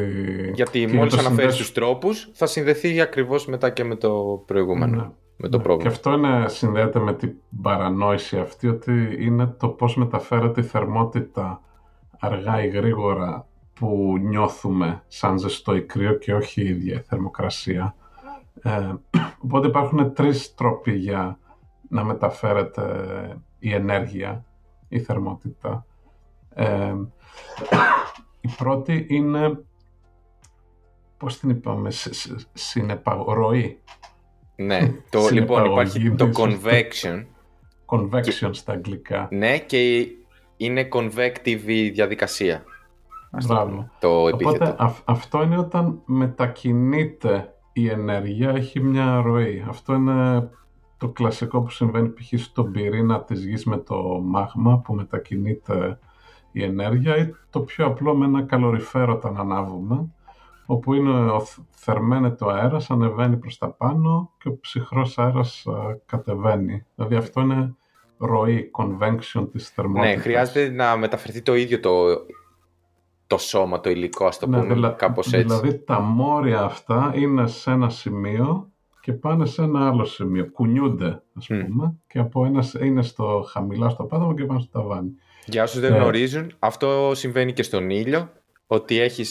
Γιατί 0.53 0.85
και 0.85 0.93
μόλις 0.93 1.17
αναφέρεις 1.17 1.55
τους 1.55 1.71
τρόπους 1.71 2.29
θα 2.33 2.45
συνδεθεί 2.45 3.01
ακριβώς 3.01 3.45
μετά 3.45 3.69
και 3.69 3.83
με 3.83 3.95
το 3.95 4.43
προηγούμενο. 4.45 4.95
Ναι. 4.95 5.09
Με 5.41 5.49
το 5.49 5.57
ναι. 5.57 5.63
πρόβλημα. 5.63 5.89
Και 5.89 5.95
αυτό 5.95 6.11
είναι, 6.11 6.47
συνδέεται 6.47 6.99
με 6.99 7.13
την 7.13 7.33
παρανόηση 7.61 8.39
αυτή 8.39 8.67
ότι 8.67 9.15
είναι 9.19 9.45
το 9.47 9.67
πώς 9.67 9.95
μεταφέρεται 9.95 10.61
η 10.61 10.63
θερμότητα 10.63 11.61
αργά 12.19 12.63
ή 12.63 12.67
γρήγορα 12.67 13.47
που 13.73 14.17
νιώθουμε 14.21 15.03
σαν 15.07 15.37
ζεστό 15.37 15.75
ή 15.75 15.81
κρύο 15.81 16.13
και 16.13 16.33
όχι 16.33 16.61
η 16.61 16.67
ίδια 16.67 16.95
η 16.95 17.01
θερμοκρασία. 17.01 17.95
Ε, 18.61 18.93
οπότε 19.39 19.67
υπάρχουν 19.67 20.13
τρεις 20.13 20.55
τρόποι 20.55 20.91
για 20.91 21.39
να 21.89 22.03
μεταφέρεται 22.03 22.83
η 23.59 23.73
ενέργεια, 23.73 24.45
η 24.87 24.99
θερμότητα. 24.99 25.85
Ε, 26.53 26.95
η 28.41 28.49
πρώτη 28.57 29.05
είναι, 29.09 29.63
πώς 31.17 31.39
την 31.39 31.49
είπαμε, 31.49 31.89
συνεπαγωροή. 32.53 33.81
Ναι, 34.65 34.93
το, 35.09 35.27
λοιπόν 35.31 35.65
υπάρχει 35.65 36.11
το 36.11 36.29
convection. 36.33 37.25
Convection 37.85 38.49
στα 38.51 38.73
αγγλικά. 38.73 39.27
Ναι, 39.31 39.57
και 39.57 40.07
είναι 40.57 40.87
convective 40.91 41.61
η 41.65 41.89
διαδικασία. 41.89 42.63
Μπράβο. 43.47 43.89
Το 43.99 44.27
Οπότε 44.27 44.75
αυτό 45.05 45.41
είναι 45.43 45.57
όταν 45.57 46.01
μετακινείται 46.05 47.53
η 47.73 47.89
ενέργεια, 47.89 48.49
έχει 48.49 48.79
μια 48.79 49.21
ροή. 49.21 49.65
Αυτό 49.67 49.93
είναι 49.93 50.49
το 50.97 51.09
κλασικό 51.09 51.61
που 51.61 51.69
συμβαίνει 51.69 52.09
π.χ. 52.09 52.41
στον 52.41 52.71
πυρήνα 52.71 53.23
της 53.23 53.45
γης 53.45 53.65
με 53.65 53.77
το 53.77 54.21
μάγμα 54.23 54.77
που 54.77 54.93
μετακινείται 54.93 55.99
η 56.51 56.63
ενέργεια 56.63 57.17
ή 57.17 57.33
το 57.49 57.59
πιο 57.59 57.85
απλό 57.85 58.15
με 58.15 58.25
ένα 58.25 58.41
καλοριφέρο 58.41 59.13
όταν 59.13 59.37
ανάβουμε 59.37 60.09
όπου 60.71 60.93
είναι 60.93 61.31
ο 61.31 61.45
θερμαίνεται 61.69 62.45
ο 62.45 62.49
αέρας, 62.49 62.89
ανεβαίνει 62.89 63.37
προς 63.37 63.57
τα 63.57 63.69
πάνω 63.69 64.31
και 64.37 64.47
ο 64.47 64.59
ψυχρός 64.59 65.17
αέρας 65.17 65.65
κατεβαίνει. 66.05 66.85
Δηλαδή 66.95 67.15
αυτό 67.15 67.41
είναι 67.41 67.75
ροή, 68.17 68.71
convection 68.77 69.47
της 69.51 69.69
θερμότητας. 69.69 70.15
Ναι, 70.15 70.21
χρειάζεται 70.21 70.69
να 70.69 70.97
μεταφερθεί 70.97 71.41
το 71.41 71.55
ίδιο 71.55 71.79
το, 71.79 71.93
το 73.27 73.37
σώμα, 73.37 73.79
το 73.79 73.89
υλικό, 73.89 74.25
ας 74.25 74.39
το 74.39 74.47
ναι, 74.47 74.59
πούμε, 74.59 74.73
δηλα, 74.73 74.89
κάπως 74.89 75.33
έτσι. 75.33 75.45
Δηλαδή 75.45 75.77
τα 75.77 75.99
μόρια 75.99 76.61
αυτά 76.61 77.11
είναι 77.15 77.47
σε 77.47 77.71
ένα 77.71 77.89
σημείο 77.89 78.69
και 79.01 79.13
πάνε 79.13 79.45
σε 79.45 79.61
ένα 79.61 79.87
άλλο 79.87 80.05
σημείο. 80.05 80.51
Κουνιούνται, 80.51 81.21
ας 81.37 81.47
πούμε, 81.47 81.95
και 82.07 82.19
από 82.19 82.45
ένας 82.45 82.73
είναι 82.73 83.01
στο 83.01 83.45
χαμηλά 83.51 83.89
στο 83.89 84.03
πάτωμα 84.03 84.33
και 84.33 84.45
πάνε 84.45 84.59
στο 84.59 84.79
ταβάνι. 84.79 85.11
Για 85.45 85.63
όσους 85.63 85.79
δεν 85.79 85.93
ε, 85.93 85.97
γνωρίζουν, 85.97 86.51
αυτό 86.59 87.11
συμβαίνει 87.13 87.53
και 87.53 87.63
στον 87.63 87.89
ήλιο, 87.89 88.29
ότι 88.73 88.99
έχει 88.99 89.23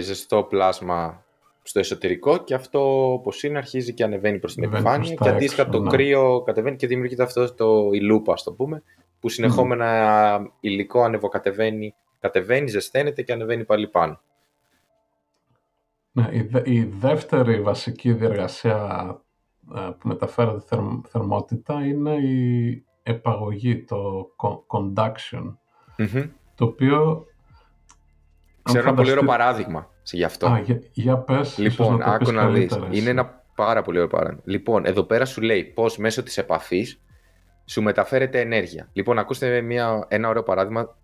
ζεστό 0.00 0.42
πλάσμα 0.42 1.24
στο 1.62 1.78
εσωτερικό 1.78 2.38
και 2.38 2.54
αυτό 2.54 3.12
όπως 3.12 3.42
είναι 3.42 3.58
αρχίζει 3.58 3.94
και 3.94 4.04
ανεβαίνει 4.04 4.38
προς 4.38 4.54
την 4.54 4.64
επιφάνεια 4.64 5.14
και 5.14 5.28
αντίστοιχα 5.28 5.68
το 5.68 5.80
ναι. 5.80 5.90
κρύο 5.90 6.42
κατεβαίνει 6.42 6.76
και 6.76 6.86
δημιουργείται 6.86 7.22
αυτό 7.22 7.54
το 7.54 7.90
ηλούπα, 7.92 8.32
ας 8.32 8.42
το 8.42 8.52
πούμε, 8.52 8.82
που 9.20 9.28
συνεχόμενα 9.28 10.38
mm. 10.38 10.50
υλικό 10.60 11.02
ανεβοκατεβαίνει, 11.02 11.94
κατεβαίνει, 12.20 12.68
ζεσταίνεται 12.68 13.22
και 13.22 13.32
ανεβαίνει 13.32 13.64
πάλι 13.64 13.88
πάνω. 13.88 14.20
Ναι, 16.12 16.28
η, 16.64 16.82
δεύτερη 16.82 17.60
βασική 17.60 18.12
διεργασία 18.12 19.06
ε, 19.76 19.80
που 19.98 20.08
μεταφέρεται 20.08 20.76
θερμότητα 21.08 21.86
είναι 21.86 22.14
η 22.14 22.84
επαγωγή, 23.02 23.84
το 23.84 24.30
conduction, 24.66 25.56
το 26.54 26.64
οποίο 26.64 27.26
Ξέρω 28.66 28.88
ένα 28.88 28.94
πολύ 28.94 29.10
ωραίο 29.10 29.24
παράδειγμα 29.24 29.90
γι' 30.02 30.24
αυτό. 30.24 30.46
Α, 30.46 30.58
για, 30.58 30.80
για 30.92 31.18
πες, 31.18 31.58
λοιπόν, 31.58 32.02
άκου 32.02 32.32
να 32.32 32.48
δεις. 32.48 32.78
Είναι 32.90 33.10
ένα 33.10 33.44
πάρα 33.54 33.82
πολύ 33.82 33.96
ωραίο 33.96 34.10
παράδειγμα. 34.10 34.42
Λοιπόν, 34.44 34.86
εδώ 34.86 35.02
πέρα 35.02 35.24
σου 35.24 35.40
λέει 35.40 35.64
πώς 35.64 35.96
μέσω 35.96 36.22
της 36.22 36.38
επαφής 36.38 37.00
σου 37.64 37.82
μεταφέρεται 37.82 38.40
ενέργεια. 38.40 38.88
Λοιπόν, 38.92 39.18
ακούστε 39.18 39.60
μια, 39.60 40.06
ένα 40.08 40.28
ωραίο 40.28 40.42
παράδειγμα. 40.42 40.96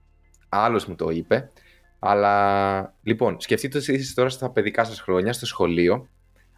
Άλλος 0.49 0.87
μου 0.87 0.95
το 0.95 1.11
είπε. 1.11 1.51
Αλλά, 1.99 2.95
λοιπόν, 3.03 3.41
σκεφτείτε 3.41 3.79
εσείς 3.79 4.15
τώρα 4.15 4.29
στα 4.29 4.51
παιδικά 4.51 4.85
σας 4.85 5.01
χρόνια, 5.01 5.33
στο 5.33 5.47
σχολείο, 5.47 6.09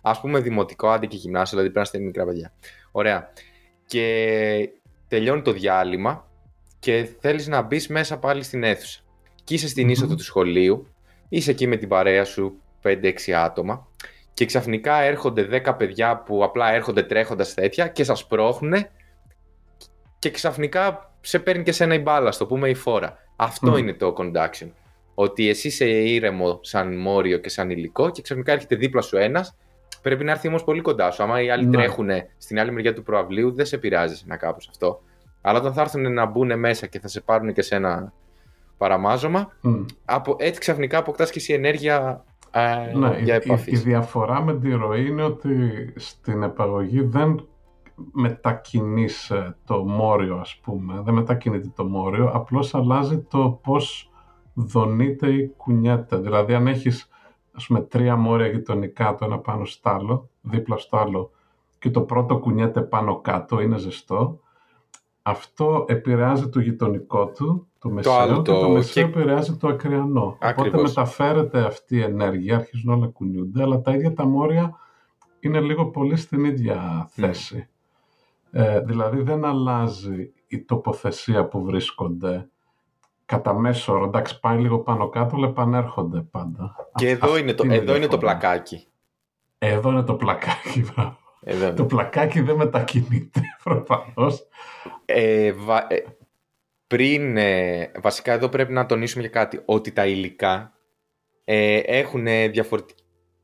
ας 0.02 0.20
πούμε 0.20 0.40
δημοτικό, 0.40 0.88
άντε 0.88 1.06
και 1.06 1.16
γυμνάσιο, 1.16 1.58
δηλαδή 1.58 1.74
πρέπει 1.74 1.90
να 1.92 1.98
είστε 1.98 1.98
μικρά 1.98 2.24
παιδιά. 2.24 2.52
Ωραία. 2.92 3.32
Και 3.86 4.68
τελειώνει 5.08 5.42
το 5.42 5.52
διάλειμμα 5.52 6.28
και 6.78 7.08
θέλεις 7.20 7.46
να 7.46 7.62
μπεις 7.62 7.88
μέσα 7.88 8.18
πάλι 8.18 8.42
στην 8.42 8.62
αίθουσα. 8.62 9.00
Και 9.44 9.54
είσαι 9.54 9.68
στην 9.68 9.88
είσοδο 9.88 10.14
του 10.14 10.22
σχολείου 10.22 10.93
είσαι 11.36 11.50
εκεί 11.50 11.66
με 11.66 11.76
την 11.76 11.88
παρέα 11.88 12.24
σου 12.24 12.60
5-6 12.82 13.30
άτομα 13.30 13.86
και 14.34 14.44
ξαφνικά 14.44 15.00
έρχονται 15.00 15.62
10 15.66 15.74
παιδιά 15.78 16.16
που 16.16 16.44
απλά 16.44 16.72
έρχονται 16.72 17.02
τρέχοντας 17.02 17.54
τέτοια 17.54 17.88
και 17.88 18.04
σας 18.04 18.26
πρόχνουνε 18.26 18.90
και 20.18 20.30
ξαφνικά 20.30 21.12
σε 21.20 21.38
παίρνει 21.38 21.62
και 21.62 21.72
σε 21.72 21.84
ένα 21.84 21.94
η 21.94 21.98
μπάλα, 21.98 22.32
στο 22.32 22.46
πούμε 22.46 22.68
η 22.68 22.74
φόρα. 22.74 23.18
Αυτό 23.36 23.76
είναι 23.76 23.94
το 23.94 24.14
conduction. 24.18 24.68
Ότι 25.14 25.48
εσύ 25.48 25.68
είσαι 25.68 25.84
ήρεμο 25.84 26.58
σαν 26.62 26.96
μόριο 26.96 27.38
και 27.38 27.48
σαν 27.48 27.70
υλικό 27.70 28.10
και 28.10 28.22
ξαφνικά 28.22 28.52
έρχεται 28.52 28.76
δίπλα 28.76 29.00
σου 29.00 29.16
ένας. 29.16 29.56
Πρέπει 30.02 30.24
να 30.24 30.30
έρθει 30.30 30.48
όμως 30.48 30.64
πολύ 30.64 30.80
κοντά 30.80 31.10
σου. 31.10 31.22
Άμα 31.22 31.42
οι 31.42 31.50
άλλοι 31.50 31.66
ναι. 31.66 31.76
τρέχουν 31.76 32.08
στην 32.38 32.58
άλλη 32.58 32.72
μεριά 32.72 32.94
του 32.94 33.02
προαυλίου, 33.02 33.52
δεν 33.52 33.66
σε 33.66 33.78
πειράζει 33.78 34.22
να 34.26 34.36
κάπως 34.36 34.68
αυτό. 34.68 35.00
Αλλά 35.40 35.58
όταν 35.58 35.72
θα 35.72 35.80
έρθουν 35.80 36.12
να 36.12 36.24
μπουν 36.24 36.58
μέσα 36.58 36.86
και 36.86 37.00
θα 37.00 37.08
σε 37.08 37.20
πάρουν 37.20 37.52
και 37.52 37.62
σε 37.62 37.74
ένα 38.84 38.94
παραμάζωμα. 38.94 39.48
Από, 40.04 40.36
έτσι 40.38 40.60
ξαφνικά 40.60 40.98
αποκτάς 40.98 41.30
και 41.30 41.38
εσύ 41.38 41.52
ενέργεια 41.52 42.24
ε, 42.50 42.96
ναι, 42.96 43.18
για 43.18 43.34
επαφή. 43.34 43.70
Η, 43.70 43.74
η, 43.74 43.78
διαφορά 43.78 44.42
με 44.42 44.58
τη 44.58 44.70
ροή 44.70 45.06
είναι 45.06 45.22
ότι 45.22 45.56
στην 45.96 46.42
επαγωγή 46.42 47.00
δεν 47.00 47.48
μετακινείσαι 48.12 49.56
το 49.64 49.84
μόριο 49.84 50.36
ας 50.36 50.60
πούμε, 50.62 51.00
δεν 51.04 51.14
μετακινείται 51.14 51.72
το 51.76 51.84
μόριο, 51.84 52.30
απλώς 52.34 52.74
αλλάζει 52.74 53.18
το 53.18 53.60
πώς 53.62 54.10
δονείται 54.54 55.28
ή 55.28 55.48
κουνιέται. 55.56 56.16
Δηλαδή 56.16 56.54
αν 56.54 56.66
έχεις 56.66 57.08
ας 57.52 57.66
πούμε 57.66 57.80
τρία 57.80 58.16
μόρια 58.16 58.46
γειτονικά 58.46 59.14
το 59.14 59.24
ένα 59.24 59.38
πάνω 59.38 59.64
στο 59.64 59.90
άλλο, 59.90 60.28
δίπλα 60.40 60.76
στο 60.76 60.96
άλλο 60.96 61.30
και 61.78 61.90
το 61.90 62.00
πρώτο 62.00 62.38
κουνιέται 62.38 62.80
πάνω 62.80 63.20
κάτω, 63.20 63.60
είναι 63.60 63.78
ζεστό, 63.78 64.40
αυτό 65.22 65.84
επηρεάζει 65.88 66.48
το 66.48 66.60
γειτονικό 66.60 67.26
του 67.26 67.68
το 67.84 67.90
μεσαίο 67.90 68.42
το 68.42 68.42
και 68.42 68.60
το 68.60 68.68
μεσαίο 68.68 69.06
επηρεάζει 69.06 69.56
το 69.56 69.68
ακριανό. 69.68 70.36
Ακριβώς. 70.40 70.66
Οπότε 70.66 70.82
μεταφέρεται 70.82 71.58
αυτή 71.64 71.96
η 71.96 72.02
ενέργεια, 72.02 72.56
αρχίζουν 72.56 72.92
όλα 72.92 73.06
κουνιούνται, 73.06 73.62
αλλά 73.62 73.80
τα 73.80 73.92
ίδια 73.92 74.12
τα 74.12 74.26
μόρια 74.26 74.78
είναι 75.40 75.60
λίγο 75.60 75.86
πολύ 75.86 76.16
στην 76.16 76.44
ίδια 76.44 77.08
θέση. 77.10 77.68
Ε, 78.50 78.80
δηλαδή 78.80 79.22
δεν 79.22 79.44
αλλάζει 79.44 80.32
η 80.46 80.60
τοποθεσία 80.60 81.44
που 81.44 81.64
βρίσκονται 81.64 82.48
κατά 83.24 83.54
μέσο 83.54 83.92
όρο. 83.92 84.04
Εντάξει, 84.04 84.40
πάει 84.40 84.58
λίγο 84.58 84.78
πάνω 84.78 85.08
κάτω, 85.08 85.36
αλλά 85.36 85.48
επανέρχονται 85.48 86.20
πάντα. 86.20 86.74
Και 86.94 87.08
εδώ, 87.08 87.36
είναι 87.38 87.52
το, 87.52 87.64
εδώ 87.68 87.96
είναι 87.96 88.06
το 88.06 88.18
πλακάκι. 88.18 88.86
Εδώ 89.58 89.90
είναι 89.90 90.02
το 90.02 90.14
πλακάκι, 90.14 90.84
Το 91.76 91.84
πλακάκι 91.84 92.40
δεν 92.40 92.56
μετακινείται 92.56 93.40
προφανώς. 93.64 94.46
Ε, 95.04 95.46
ε, 95.46 95.54
πριν, 96.94 97.36
ε, 97.36 97.90
βασικά 98.00 98.32
εδώ 98.32 98.48
πρέπει 98.48 98.72
να 98.72 98.86
τονίσουμε 98.86 99.22
για 99.22 99.30
κάτι, 99.30 99.60
ότι 99.64 99.92
τα 99.92 100.06
υλικά 100.06 100.72
ε, 101.44 101.78
έχουν, 101.78 102.24
διαφορετικ... 102.50 102.96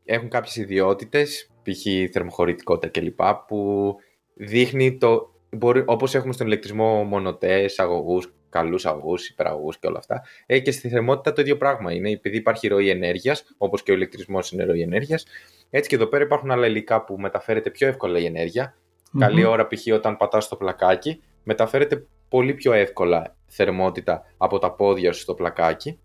έχουν 0.04 0.28
κάποιες 0.28 0.56
ιδιότητες, 0.56 1.50
π.χ. 1.62 2.12
θερμοχωρητικότητα 2.12 3.00
κλπ. 3.00 3.20
που 3.46 3.94
δείχνει 4.34 4.96
το, 4.96 5.34
μπορεί, 5.50 5.82
όπως 5.86 6.14
έχουμε 6.14 6.32
στον 6.32 6.46
ηλεκτρισμό 6.46 7.04
μονοτές, 7.04 7.78
αγωγούς, 7.78 8.32
καλούς 8.48 8.86
αγωγούς, 8.86 9.28
υπεραγωγούς 9.28 9.78
και 9.78 9.86
όλα 9.86 9.98
αυτά, 9.98 10.22
ε, 10.46 10.58
και 10.58 10.70
στη 10.70 10.88
θερμότητα 10.88 11.32
το 11.32 11.40
ίδιο 11.40 11.56
πράγμα 11.56 11.92
είναι, 11.92 12.10
επειδή 12.10 12.36
υπάρχει 12.36 12.68
ροή 12.68 12.90
ενέργειας, 12.90 13.44
όπως 13.58 13.82
και 13.82 13.90
ο 13.90 13.94
ηλεκτρισμός 13.94 14.52
είναι 14.52 14.64
ροή 14.64 14.80
ενέργειας, 14.80 15.26
έτσι 15.70 15.88
και 15.88 15.94
εδώ 15.94 16.06
πέρα 16.06 16.24
υπάρχουν 16.24 16.50
άλλα 16.50 16.66
υλικά 16.66 17.04
που 17.04 17.16
μεταφέρεται 17.18 17.70
πιο 17.70 17.88
εύκολα 17.88 18.18
η 18.18 18.24
ενέργεια, 18.24 18.74
Καλή 19.18 19.44
ώρα 19.44 19.66
π.χ. 19.66 19.94
όταν 19.94 20.16
πατάς 20.16 20.48
το 20.48 20.56
πλακάκι, 20.56 21.22
μεταφέρεται 21.42 22.06
πολύ 22.30 22.54
πιο 22.54 22.72
εύκολα 22.72 23.36
θερμότητα 23.46 24.22
από 24.36 24.58
τα 24.58 24.72
πόδια 24.72 25.12
σου 25.12 25.20
στο 25.20 25.34
πλακάκι. 25.34 25.98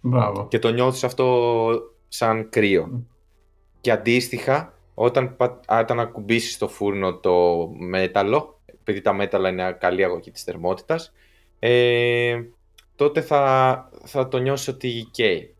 Μπράβο. 0.00 0.46
Και 0.48 0.58
το 0.58 0.68
νιώθεις 0.68 1.04
αυτό 1.04 1.60
σαν 2.08 2.48
κρύο. 2.48 3.06
Και 3.80 3.90
αντίστοιχα, 3.90 4.74
όταν, 4.94 5.36
όταν 5.80 6.00
ακουμπήσεις 6.00 6.54
στο 6.54 6.68
φούρνο 6.68 7.16
το 7.16 7.66
μέταλλο, 7.78 8.60
επειδή 8.66 9.00
τα 9.00 9.12
μέταλλα 9.12 9.48
είναι 9.48 9.76
καλή 9.80 10.04
αγωγή 10.04 10.30
της 10.30 10.42
θερμότητας, 10.42 11.12
ε, 11.58 12.42
τότε 12.96 13.20
θα, 13.20 13.90
θα 14.04 14.28
το 14.28 14.38
νιώσεις 14.38 14.68
ότι 14.68 15.08
καίει. 15.10 15.56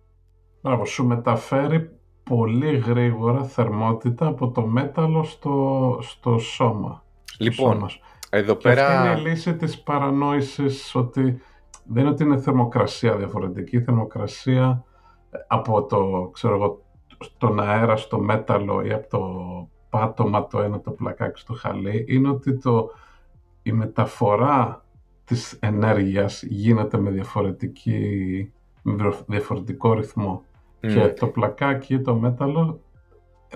Μπράβο, 0.61 0.85
σου 0.85 1.07
μεταφέρει 1.07 1.91
πολύ 2.23 2.79
γρήγορα 2.79 3.45
θερμότητα 3.45 4.27
από 4.27 4.51
το 4.51 4.67
μέταλλο 4.67 5.25
στο, 5.25 5.99
στο 6.03 6.39
σώμα. 6.39 7.05
Λοιπόν, 7.39 7.87
εδώ 8.37 8.55
πέρα... 8.55 8.87
αυτή 8.87 9.09
είναι 9.09 9.21
η 9.21 9.31
λύση 9.31 9.57
της 9.57 9.81
παρανόησης 9.81 10.95
ότι 10.95 11.41
δεν 11.85 12.03
είναι 12.03 12.11
ότι 12.11 12.23
είναι 12.23 12.37
θερμοκρασία 12.37 13.17
διαφορετική. 13.17 13.77
Η 13.77 13.83
θερμοκρασία 13.83 14.85
από 15.47 15.85
το, 15.85 16.31
ξέρω 16.33 16.55
εγώ, 16.55 16.83
τον 17.39 17.61
αέρα 17.61 17.97
στο 17.97 18.19
μέταλλο 18.19 18.83
ή 18.85 18.93
από 18.93 19.09
το 19.09 19.23
πάτωμα 19.91 20.47
το 20.47 20.61
ένα 20.61 20.81
το 20.81 20.91
πλακάκι 20.91 21.41
στο 21.41 21.55
χαλί 21.55 22.05
είναι 22.09 22.29
ότι 22.29 22.59
το, 22.59 22.91
η 23.63 23.73
μεταφορά 23.73 24.85
της 25.25 25.53
ενέργειας 25.61 26.43
γίνεται 26.43 26.99
με, 26.99 27.11
διαφορετική, 27.11 28.53
με 28.83 29.13
διαφορετικό 29.27 29.93
ρυθμό. 29.93 30.43
Και 30.81 31.09
το 31.09 31.27
πλακάκι 31.27 31.95
ή 31.95 32.01
το 32.01 32.15
μέταλλο 32.15 32.81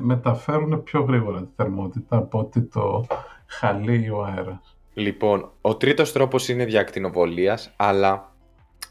μεταφέρουν 0.01 0.83
πιο 0.83 1.03
γρήγορα 1.03 1.43
τη 1.43 1.51
θερμότητα 1.57 2.17
από 2.17 2.39
ότι 2.39 2.63
το 2.63 3.05
χαλί 3.51 4.05
ή 4.05 4.11
ο 4.11 4.25
αέρας. 4.25 4.79
Λοιπόν, 4.95 5.53
ο 5.61 5.77
τρίτος 5.77 6.13
τρόπος 6.13 6.49
είναι 6.49 6.65
διακτηνοβολίας, 6.65 7.73
αλλά 7.77 8.35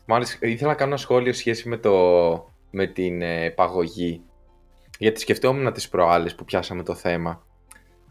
μάλιστα 0.06 0.48
ήθελα 0.48 0.70
να 0.70 0.76
κάνω 0.76 0.90
ένα 0.90 1.00
σχόλιο 1.00 1.34
σχέση 1.34 1.70
με, 1.70 1.78
το, 1.78 1.94
με 2.72 2.88
την 2.88 3.22
ε, 3.22 3.50
παγωγή. 3.50 4.22
Γιατί 4.98 5.20
σκεφτόμουν 5.20 5.74
τις 5.74 5.90
προάλλες 5.90 6.36
που 6.36 6.46
πιάσαμε 6.46 6.84
το 6.84 6.96
θέμα, 6.96 7.44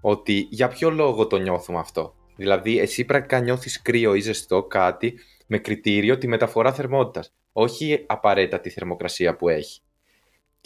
ότι 0.00 0.46
για 0.50 0.68
ποιο 0.68 0.90
λόγο 0.90 1.26
το 1.26 1.36
νιώθουμε 1.36 1.78
αυτό. 1.78 2.14
Δηλαδή, 2.36 2.78
εσύ 2.78 3.04
πρακτικά 3.04 3.40
νιώθεις 3.40 3.82
κρύο 3.82 4.14
ή 4.14 4.20
ζεστό 4.20 4.62
κάτι 4.62 5.14
με 5.46 5.58
κριτήριο 5.58 6.18
τη 6.18 6.28
μεταφορά 6.28 6.72
θερμότητας, 6.72 7.32
όχι 7.52 8.04
απαραίτητα 8.06 8.60
τη 8.60 8.70
θερμοκρασία 8.70 9.36
που 9.36 9.48
έχει. 9.48 9.80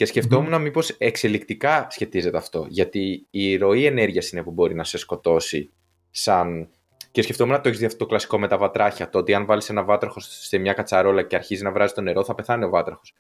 Και 0.03 0.09
σκεφτόμουν 0.09 0.55
mm. 0.55 0.61
μήπως 0.61 0.91
εξελικτικά 0.91 1.87
σχετίζεται 1.91 2.37
αυτό, 2.37 2.67
γιατί 2.69 3.27
η 3.31 3.57
ροή 3.57 3.87
ενέργειας 3.87 4.31
είναι 4.31 4.43
που 4.43 4.51
μπορεί 4.51 4.75
να 4.75 4.85
σε 4.85 4.99
σκοτώσει 4.99 5.73
σαν... 6.11 6.69
Και 7.11 7.23
σκεφτόμουν 7.23 7.53
να 7.53 7.61
το 7.61 7.69
έχεις 7.69 7.81
δει 7.81 7.87
αυτό 7.87 7.99
το 7.99 8.07
κλασικό 8.07 8.39
με 8.39 8.49
τα 8.49 8.59
βατράχια. 8.59 9.09
Το 9.09 9.19
ότι 9.19 9.35
αν 9.35 9.47
βάλεις 9.47 9.69
ένα 9.69 9.85
βάτραχο 9.85 10.21
σε 10.21 10.59
μια 10.59 10.73
κατσαρόλα 10.73 11.23
και 11.23 11.37
αρχίζει 11.37 11.63
να 11.63 11.73
βράζει 11.73 11.95
το 11.95 12.01
νερό, 12.01 12.25
θα 12.25 12.35
πεθάνει 12.35 12.65
ο 12.65 12.69
βάτραχος. 12.69 13.15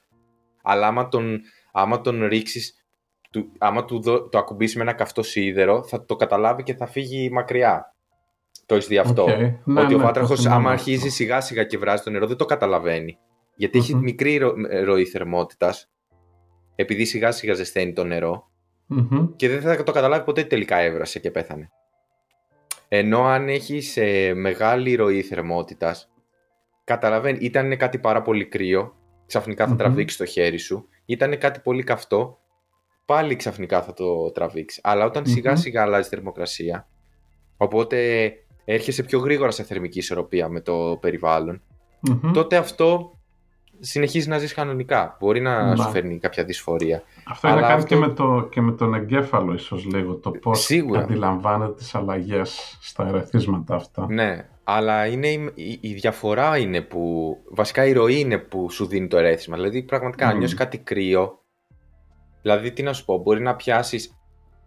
Αλλά 0.62 0.86
άμα 0.86 1.08
τον, 1.08 1.40
άμα 1.72 2.00
τον 2.00 2.24
ρίξεις, 2.24 2.84
άμα 3.58 3.84
του 3.84 4.00
δω, 4.00 4.28
το 4.28 4.38
ακουμπήσεις 4.38 4.76
με 4.76 4.82
ένα 4.82 4.92
καυτό 4.92 5.22
σίδερο, 5.22 5.82
θα 5.84 6.04
το 6.04 6.16
καταλάβει 6.16 6.62
και 6.62 6.74
θα 6.74 6.86
φύγει 6.86 7.30
μακριά. 7.30 7.94
Το 8.66 8.74
έχεις 8.74 8.86
δει 8.86 8.98
αυτό. 8.98 9.24
Okay. 9.24 9.54
Ναι, 9.64 9.80
ότι 9.80 9.94
ναι, 9.94 10.02
ο 10.02 10.04
βάτραχο, 10.04 10.34
άμα 10.48 10.70
αρχίζει 10.70 11.08
σιγά 11.08 11.40
σιγά 11.40 11.64
και 11.64 11.78
βράζει 11.78 12.02
το 12.02 12.10
νερό, 12.10 12.26
δεν 12.26 12.36
το 12.36 12.44
καταλαβαίνει. 12.44 13.18
Γιατί 13.54 13.78
mm-hmm. 13.78 13.82
έχει 13.82 13.94
μικρή 13.94 14.36
ρο, 14.36 14.54
ροή 14.84 15.04
θερμότητας 15.04 15.91
επειδή 16.74 17.04
σιγά 17.04 17.30
σιγά 17.30 17.54
ζεσταίνει 17.54 17.92
το 17.92 18.04
νερο 18.04 18.50
και 19.36 19.48
δεν 19.48 19.60
θα 19.60 19.82
το 19.82 19.92
καταλάβει 19.92 20.24
ποτέ 20.24 20.44
τελικά 20.44 20.76
έβρασε 20.76 21.18
και 21.18 21.30
πέθανε. 21.30 21.70
Ενώ 22.88 23.24
αν 23.24 23.48
έχεις 23.48 23.96
ε, 23.96 24.34
μεγάλη 24.34 24.94
ροή 24.94 25.22
θερμότητας, 25.22 26.10
καταλαβαίνει, 26.84 27.38
ήταν 27.40 27.64
είναι 27.64 27.76
κάτι 27.76 27.98
πάρα 27.98 28.22
πολύ 28.22 28.46
κρύο, 28.46 28.94
ξαφνικά 29.26 29.66
θα 29.66 29.76
τραβήξεις 29.76 30.18
το 30.18 30.24
χέρι 30.24 30.58
σου, 30.58 30.88
ήταν 31.04 31.38
κάτι 31.38 31.60
πολύ 31.60 31.82
καυτό, 31.82 32.38
πάλι 33.04 33.36
ξαφνικά 33.36 33.82
θα 33.82 33.92
το 33.92 34.30
τραβήξεις. 34.30 34.80
Αλλά 34.82 35.04
όταν 35.04 35.26
σιγά 35.26 35.56
σιγά 35.56 35.82
αλλάζει 35.82 36.06
η 36.06 36.10
θερμοκρασία, 36.10 36.88
οπότε 37.56 38.32
έρχεσαι 38.64 39.02
πιο 39.02 39.18
γρήγορα 39.18 39.50
σε 39.50 39.62
θερμική 39.62 39.98
ισορροπία 39.98 40.48
με 40.48 40.60
το 40.60 40.98
περιβαλλον 41.00 41.62
τότε 42.32 42.56
αυτό 42.56 43.18
συνεχίζεις 43.84 44.28
να 44.28 44.38
ζεις 44.38 44.54
κανονικά. 44.54 45.16
Μπορεί 45.20 45.40
να 45.40 45.76
σου 45.76 45.90
φέρνει 45.90 46.18
κάποια 46.18 46.44
δυσφορία. 46.44 47.02
Αυτό 47.26 47.48
είναι 47.48 47.60
κάτι 47.60 47.84
και, 47.84 47.96
με 47.96 48.08
το, 48.08 48.48
και 48.50 48.60
με 48.60 48.72
τον 48.72 48.94
εγκέφαλο 48.94 49.52
ίσως 49.54 49.84
λίγο, 49.84 50.14
το 50.14 50.30
πώς 50.30 50.60
Σίγουρα. 50.60 51.00
αντιλαμβάνεται 51.00 51.72
τις 51.72 51.94
αλλαγές 51.94 52.78
στα 52.80 53.06
ερεθίσματα 53.06 53.74
αυτά. 53.74 54.06
Ναι, 54.08 54.48
αλλά 54.64 55.06
είναι 55.06 55.28
η, 55.54 55.78
η, 55.80 55.92
διαφορά 55.92 56.58
είναι 56.58 56.80
που, 56.80 57.36
βασικά 57.50 57.86
η 57.86 57.92
ροή 57.92 58.20
είναι 58.20 58.38
που 58.38 58.70
σου 58.70 58.86
δίνει 58.86 59.06
το 59.06 59.16
ερέθισμα. 59.16 59.56
Δηλαδή 59.56 59.82
πραγματικά 59.82 60.26
mm. 60.26 60.30
αν 60.30 60.38
νιώσεις 60.38 60.56
κάτι 60.56 60.78
κρύο, 60.78 61.38
δηλαδή 62.42 62.72
τι 62.72 62.82
να 62.82 62.92
σου 62.92 63.04
πω, 63.04 63.18
μπορεί 63.18 63.40
να 63.40 63.56
πιάσεις, 63.56 64.18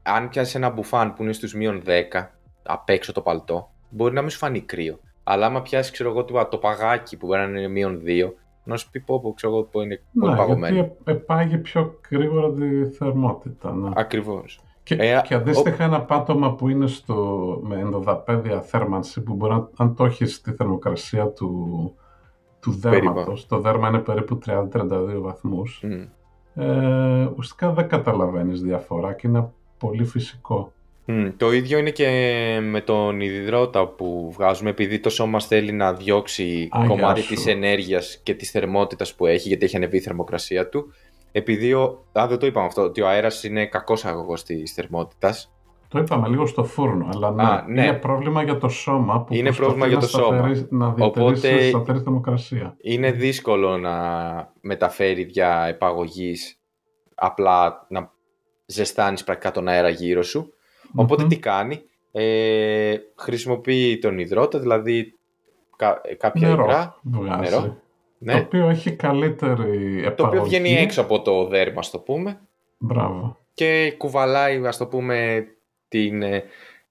αν 0.03 0.29
πιάσεις 0.29 0.55
ένα 0.55 0.69
μπουφάν 0.69 1.13
που 1.13 1.23
είναι 1.23 1.33
στους 1.33 1.53
μείον 1.53 1.83
10, 1.85 1.91
απ' 2.63 2.89
έξω 2.89 3.11
το 3.11 3.21
παλτό, 3.21 3.69
μπορεί 3.89 4.13
να 4.13 4.21
μην 4.21 4.29
σου 4.29 4.37
φανεί 4.37 4.61
κρύο. 4.61 4.99
Αλλά 5.23 5.45
άμα 5.45 5.61
πιάσεις, 5.61 5.91
ξέρω 5.91 6.09
εγώ, 6.09 6.47
το 6.47 6.57
παγάκι 6.57 7.17
που 7.17 7.25
μπορεί 7.25 7.39
να 7.39 7.59
είναι 7.59 7.67
μείον 7.67 8.01
2, 8.05 8.31
να 8.65 8.77
σου 8.77 8.89
πει 8.89 8.99
πω, 8.99 9.19
πω 9.19 9.33
ξέρω 9.33 9.53
εγώ 9.53 9.63
που 9.63 9.81
είναι 9.81 10.01
πολύ 10.19 10.31
ναι, 10.31 10.37
παγωμένο. 10.37 10.75
Γιατί 10.75 10.95
επάγει 11.03 11.57
πιο 11.57 11.99
γρήγορα 12.11 12.53
τη 12.53 12.85
θερμότητα. 12.85 13.73
Ναι. 13.73 13.89
Ακριβώς. 13.95 14.59
Και, 14.83 14.95
ε, 14.95 15.21
και 15.27 15.33
αντίστοιχα 15.33 15.83
ο... 15.83 15.87
ένα 15.87 16.01
πάτωμα 16.01 16.55
που 16.55 16.69
είναι 16.69 16.87
στο, 16.87 17.15
με 17.63 17.79
ενδοδαπέδια 17.79 18.61
θέρμανση 18.61 19.21
που 19.23 19.33
μπορεί 19.33 19.53
να, 19.53 19.69
αν 19.77 19.95
το 19.95 20.05
έχεις 20.05 20.35
στη 20.35 20.51
θερμοκρασία 20.51 21.27
του, 21.27 21.93
του 22.59 22.71
δέρματος, 22.71 23.47
το 23.47 23.59
δέρμα 23.59 23.87
είναι 23.87 23.99
περίπου 23.99 24.39
30-32 24.45 24.69
βαθμούς, 25.17 25.83
mm. 25.83 26.07
ε, 26.61 27.25
ουσιαστικά 27.25 27.71
δεν 27.71 27.87
καταλαβαίνεις 27.87 28.61
διαφορά 28.61 29.13
και 29.13 29.27
είναι 29.27 29.51
πολύ 29.77 30.05
φυσικό. 30.05 30.71
Το 31.37 31.51
ίδιο 31.51 31.77
είναι 31.77 31.89
και 31.89 32.07
με 32.61 32.81
τον 32.81 33.21
υδρότα 33.21 33.87
που 33.87 34.31
βγάζουμε 34.35 34.69
επειδή 34.69 34.99
το 34.99 35.09
σώμα 35.09 35.39
θέλει 35.39 35.71
να 35.71 35.93
διώξει 35.93 36.69
κομμάτι 36.87 37.21
της 37.21 37.47
ενέργειας 37.47 38.19
και 38.23 38.33
της 38.33 38.51
θερμότητας 38.51 39.15
που 39.15 39.25
έχει 39.25 39.47
γιατί 39.47 39.65
έχει 39.65 39.75
ανεβεί 39.75 39.97
η 39.97 40.01
θερμοκρασία 40.01 40.69
του. 40.69 40.93
Επειδή, 41.31 41.73
ο, 41.73 42.05
α, 42.19 42.27
δεν 42.27 42.37
το 42.37 42.45
είπαμε 42.45 42.65
αυτό, 42.65 42.81
ότι 42.81 43.01
ο 43.01 43.07
αέρας 43.07 43.43
είναι 43.43 43.65
κακός 43.65 44.05
αγωγός 44.05 44.43
της 44.43 44.73
θερμότητας. 44.73 45.55
Το 45.87 45.99
είπαμε 45.99 46.27
λίγο 46.27 46.45
στο 46.45 46.63
φούρνο, 46.63 47.09
αλλά 47.13 47.31
ναι, 47.31 47.73
ναι. 47.73 47.87
είναι 47.87 47.97
πρόβλημα 47.97 48.43
για 48.43 48.57
το 48.57 48.69
σώμα 48.69 49.23
που 49.23 49.33
είναι 49.33 49.53
πρόβλημα 49.53 49.87
για 49.87 49.97
το 49.97 50.07
σώμα. 50.07 50.51
να 50.69 50.93
διατηρήσει 50.93 51.67
σταθερή 51.67 51.99
θερμοκρασία. 51.99 52.75
Είναι 52.81 53.11
δύσκολο 53.11 53.77
να 53.77 53.97
μεταφέρει 54.61 55.23
δια 55.23 55.65
επαγωγής 55.67 56.59
απλά 57.15 57.85
να 57.89 58.11
ζεστάνεις 58.65 59.23
πρακτικά 59.23 59.51
τον 59.51 59.67
αέρα 59.67 59.89
γύρω 59.89 60.23
σου. 60.23 60.53
Οπότε 60.95 61.27
τι 61.27 61.39
κάνει, 61.39 61.81
ε, 62.11 62.95
χρησιμοποιεί 63.15 63.97
τον 63.99 64.19
υδρότα, 64.19 64.59
δηλαδή 64.59 65.13
κα, 65.75 66.01
κάποια 66.17 66.47
νερό, 66.47 66.63
υγρά, 66.63 67.37
νερό. 67.39 67.77
Ναι. 68.17 68.33
Το 68.33 68.39
οποίο 68.39 68.69
έχει 68.69 68.91
καλύτερη 68.91 69.97
επαγωγή. 69.97 70.15
Το 70.15 70.25
οποίο 70.25 70.43
βγαίνει 70.43 70.73
έξω 70.73 71.01
από 71.01 71.21
το 71.21 71.47
δέρμα, 71.47 71.79
ας 71.79 71.89
το 71.89 71.99
πούμε. 71.99 72.41
Μπράβο. 72.77 73.37
Και 73.53 73.93
κουβαλάει, 73.97 74.67
ας 74.67 74.77
το 74.77 74.87
πούμε, 74.87 75.47
την, 75.87 76.21
ε, 76.21 76.43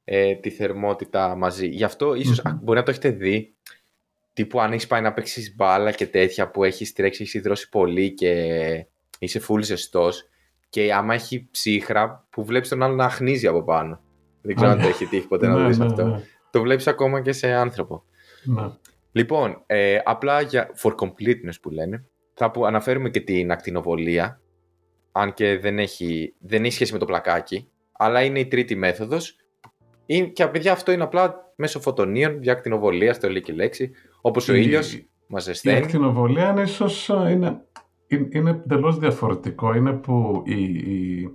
ε 0.05 0.35
τη 0.35 0.51
θερμότητα 0.51 1.35
μαζί. 1.37 1.67
Γι' 1.67 1.85
αυτό 1.85 2.15
ίσως 2.15 2.43
μπορεί 2.63 2.79
να 2.79 2.85
το 2.85 2.91
έχετε 2.91 3.09
δει, 3.09 3.55
τύπου 4.33 4.61
αν 4.61 4.73
έχεις 4.73 4.87
πάει 4.87 5.01
να 5.01 5.13
παίξεις 5.13 5.55
μπάλα 5.57 5.93
και 5.93 6.07
τέτοια 6.07 6.51
που 6.51 6.65
έχεις 6.65 6.93
τρέξει, 6.93 7.23
έχεις 7.23 7.35
υδρώσει 7.35 7.69
πολύ 7.69 8.15
και 8.15 8.33
είσαι 9.19 9.41
full 9.49 9.63
ζεστός 9.63 10.29
και 10.75 10.93
άμα 10.93 11.15
έχει 11.15 11.49
ψύχρα 11.51 12.27
που 12.31 12.45
βλέπεις 12.45 12.69
τον 12.69 12.83
άλλο 12.83 12.95
να 12.95 13.05
αχνίζει 13.05 13.47
από 13.47 13.63
πάνω. 13.63 14.01
Δεν 14.43 14.55
ξέρω 14.55 14.71
αν 14.71 14.81
το 14.81 14.89
έχει 14.89 15.07
τύχει 15.07 15.29
ποτέ 15.29 15.47
να 15.47 15.55
το 15.55 15.67
δεις 15.67 15.79
ναι, 15.79 15.85
αυτό. 15.85 16.07
Ναι. 16.07 16.21
Το 16.51 16.61
βλέπεις 16.61 16.87
ακόμα 16.87 17.21
και 17.21 17.33
σε 17.33 17.53
άνθρωπο. 17.53 18.05
Ναι. 18.45 18.63
Λοιπόν, 19.13 19.63
ε, 19.67 19.99
απλά 20.05 20.41
για 20.41 20.71
for 20.83 20.95
completeness 20.95 21.61
που 21.63 21.71
λένε, 21.71 22.05
θα 22.35 22.51
που 22.51 22.67
αναφέρουμε 22.67 23.11
και 23.11 23.21
την 23.21 23.51
ακτινοβολία, 23.51 24.41
αν 25.13 25.35
και 25.35 25.59
δεν 25.59 25.79
έχει, 25.79 26.35
δεν 26.39 26.65
έχει 26.65 26.75
σχέση 26.75 26.93
με 26.93 26.99
το 26.99 27.05
πλακάκι, 27.05 27.69
αλλά 27.93 28.23
είναι 28.23 28.39
η 28.39 28.47
τρίτη 28.47 28.77
μέθοδος. 28.77 29.37
Και 30.33 30.47
παιδιά 30.47 30.73
αυτό 30.73 30.93
είναι 30.93 31.03
απλά 31.03 31.53
μέσω 31.57 31.81
φωτονίων, 31.81 32.41
δια 32.41 32.53
ακτινοβολία, 32.53 33.19
το 33.19 33.31
λέει 33.31 33.43
και 33.43 33.53
λέξη, 33.53 33.91
όπως 34.21 34.49
ο 34.49 34.55
ήλιος 34.55 35.07
μας 35.27 35.45
ζεσταίνει. 35.45 35.79
Η 35.79 35.83
ακτινοβολία 35.83 36.51
είναι 36.51 36.63
ίσως 36.63 37.09
είναι 37.09 37.65
είναι 38.09 38.51
εντελώς 38.51 38.99
διαφορετικό. 38.99 39.75
Είναι 39.75 39.93
που 39.93 40.43
η, 40.47 41.31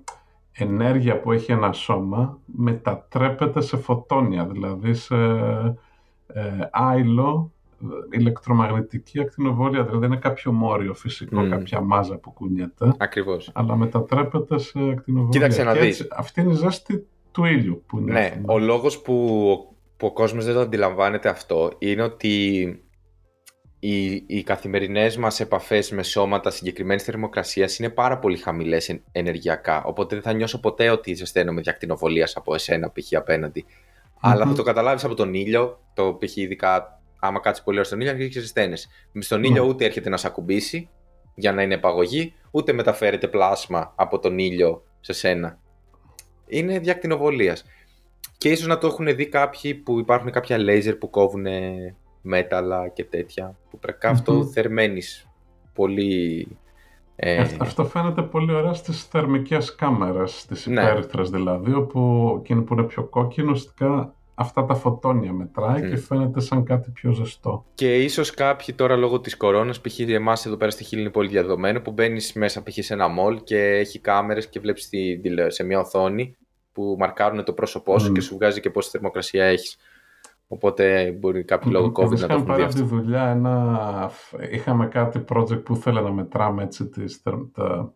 ενέργεια 0.51 1.19
που 1.19 1.32
έχει 1.32 1.51
ένα 1.51 1.71
σώμα 1.71 2.39
μετατρέπεται 2.45 3.62
σε 3.62 3.77
φωτόνια, 3.77 4.45
δηλαδή 4.45 4.93
σε 4.93 5.15
ε, 6.27 6.41
άϊλο, 6.71 7.51
ηλεκτρομαγνητική 8.10 9.19
ακτινοβολία. 9.19 9.84
Δηλαδή 9.84 10.05
είναι 10.05 10.17
κάποιο 10.17 10.51
μόριο 10.51 10.93
φυσικό, 10.93 11.49
κάποια 11.49 11.82
μάζα 11.82 12.17
που 12.17 12.32
κουνιέται. 12.32 12.93
Ακριβώς. 12.97 13.51
Αλλά 13.53 13.75
μετατρέπεται 13.75 14.58
σε 14.58 14.79
ακτινοβολία. 14.79 15.32
Κοίταξε 15.32 15.63
να 15.63 15.73
δεις. 15.73 16.08
αυτή 16.12 16.41
είναι 16.41 16.51
η 16.51 16.55
ζέστη 16.55 17.08
του 17.32 17.45
ήλιου. 17.45 17.84
Που 17.86 17.97
είναι 17.97 18.12
ναι, 18.12 18.41
ο 18.45 18.60
λόγος 18.60 19.01
που, 19.01 19.13
που 19.97 20.08
ο 20.08 20.13
κόσμος 20.13 20.45
δεν 20.45 20.53
το 20.53 20.60
αντιλαμβάνεται 20.60 21.29
αυτό 21.29 21.71
είναι 21.77 22.01
ότι 22.01 22.84
οι, 23.80 24.24
οι 24.28 24.44
καθημερινές 24.44 25.18
μας 25.18 25.39
επαφές 25.39 25.92
με 25.92 26.04
σώματα 26.04 26.50
συγκεκριμένης 26.50 27.04
θερμοκρασίας 27.04 27.80
είναι 27.80 27.89
πάρα 27.89 28.20
πολύ 28.20 28.38
χαμηλές 28.38 29.00
ενεργειακά, 29.12 29.84
οπότε 29.84 30.15
δεν 30.15 30.24
θα 30.24 30.34
νιώσω 30.34 30.60
ποτέ 30.60 30.89
ότι 30.89 31.13
ζεσταίνομαι 31.13 31.62
διακτηνοβολίας 31.62 32.36
από 32.36 32.54
εσένα 32.54 32.92
π.χ. 32.92 33.15
απέναντι. 33.15 33.65
Αλλά 34.20 34.46
θα 34.46 34.54
το 34.54 34.63
καταλάβεις 34.63 35.04
από 35.04 35.13
τον 35.13 35.34
ήλιο, 35.34 35.80
το 35.94 36.18
π.χ. 36.20 36.36
ειδικά 36.36 37.02
άμα 37.20 37.39
κάτσεις 37.39 37.63
πολύ 37.63 37.78
ώρα 37.78 37.86
στον 37.86 38.00
ήλιο, 38.00 38.12
αρχίζεις 38.12 38.34
και 38.34 38.39
ζεσταίνεσαι. 38.39 38.88
Στον 39.20 39.44
ήλιο 39.44 39.65
ούτε 39.65 39.86
έρχεται 39.86 40.10
να 40.10 40.18
σε 40.18 40.28
ακουμπήσει 40.28 40.89
για 41.36 41.52
να 41.52 41.62
είναι 41.62 41.74
επαγωγή, 41.74 42.34
ούτε 42.52 42.74
μεταφέρεται 42.74 43.28
πλάσμα 43.28 43.94
από 43.96 44.20
τον 44.20 44.38
ήλιο 44.38 44.84
σε 45.00 45.13
σένα. 45.13 45.60
Είναι 46.48 46.80
διακτηνοβολίας. 46.80 47.65
Και 48.38 48.50
ίσως 48.50 48.68
να 48.68 48.78
το 48.78 48.88
έχουν 48.88 49.15
δει 49.15 49.28
κάποιοι 49.28 49.74
που 49.74 50.00
υπάρχουν 50.00 50.32
κάποια 50.32 50.58
λέιζερ 50.58 50.96
που 50.96 51.10
κόβουν 51.10 51.46
μέταλλα 52.21 52.88
και 52.88 53.03
τέτοια, 53.03 53.55
που 53.69 53.79
πρέπει 53.79 53.99
mm-hmm. 54.01 54.12
αυτό 54.12 54.45
θερμαίνεις 54.45 55.27
πολύ... 55.73 56.47
Ε... 57.15 57.45
Αυτό 57.60 57.86
φαίνεται 57.86 58.21
πολύ 58.21 58.53
ωραία 58.53 58.73
στις 58.73 59.03
θερμικές 59.03 59.75
κάμερες, 59.75 60.39
στις 60.39 60.67
ναι. 60.67 60.99
δηλαδή, 61.32 61.73
όπου 61.73 62.36
εκείνο 62.39 62.62
που 62.62 62.73
είναι 62.73 62.84
πιο 62.84 63.03
κόκκινο, 63.03 63.51
ουσιαστικά 63.51 64.13
αυτά 64.36 64.65
τα 64.65 64.75
φωτόνια 64.75 65.34
μετράει 65.34 65.82
mm. 65.84 65.89
και 65.89 65.97
φαίνεται 65.97 66.39
σαν 66.39 66.63
κάτι 66.63 66.91
πιο 66.91 67.12
ζεστό. 67.12 67.65
Και 67.73 67.95
ίσως 67.95 68.32
κάποιοι 68.32 68.75
τώρα 68.75 68.95
λόγω 68.95 69.19
της 69.19 69.38
κορώνας, 69.38 69.82
π.χ. 69.82 69.99
εμάς 69.99 70.45
εδώ 70.45 70.58
πέρα 70.58 70.71
στη 70.71 70.84
Χίλη 70.84 71.01
είναι 71.01 71.10
πολύ 71.10 71.29
διαδομένο, 71.29 71.82
που 71.82 71.91
μπαίνεις 71.91 72.34
μέσα 72.34 72.63
π.χ. 72.63 72.77
σε 72.79 72.93
ένα 72.93 73.08
μολ 73.08 73.43
και 73.43 73.58
έχει 73.58 73.99
κάμερες 73.99 74.47
και 74.47 74.60
βλέπεις 74.60 74.89
σε 75.47 75.63
μια 75.63 75.79
οθόνη 75.79 76.36
που 76.71 76.95
μαρκάρουν 76.99 77.43
το 77.43 77.53
πρόσωπό 77.53 77.99
σου 77.99 78.10
mm. 78.10 78.13
και 78.13 78.21
σου 78.21 78.36
βγάζει 78.36 78.60
και 78.60 78.69
πόση 78.69 78.89
θερμοκρασία 78.89 79.45
έχεις. 79.45 79.77
Οπότε 80.51 81.12
μπορεί 81.12 81.43
κάποιο 81.43 81.71
λόγο 81.71 81.91
COVID 81.95 82.19
να 82.19 82.27
το 82.27 82.33
έχουν 82.33 82.45
πάρει 82.45 82.65
τη 82.65 82.83
δουλειά 82.83 83.29
ένα... 83.29 84.12
Είχαμε 84.51 84.88
κάτι 84.88 85.23
project 85.29 85.63
που 85.63 85.73
ήθελε 85.73 86.01
να 86.01 86.12
μετράμε 86.12 86.63
έτσι 86.63 86.88
τις, 86.88 87.21
τα, 87.21 87.93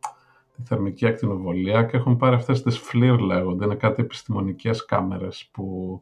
τη 0.55 0.61
θερμική 0.63 1.05
ακτινοβολία 1.07 1.83
και 1.83 1.97
έχουν 1.97 2.17
πάρει 2.17 2.35
αυτές 2.35 2.61
τις 2.61 2.81
FLIR 2.83 3.17
λέγονται. 3.19 3.65
Είναι 3.65 3.75
κάτι 3.75 4.01
επιστημονικές 4.01 4.85
κάμερες 4.85 5.49
που 5.51 6.01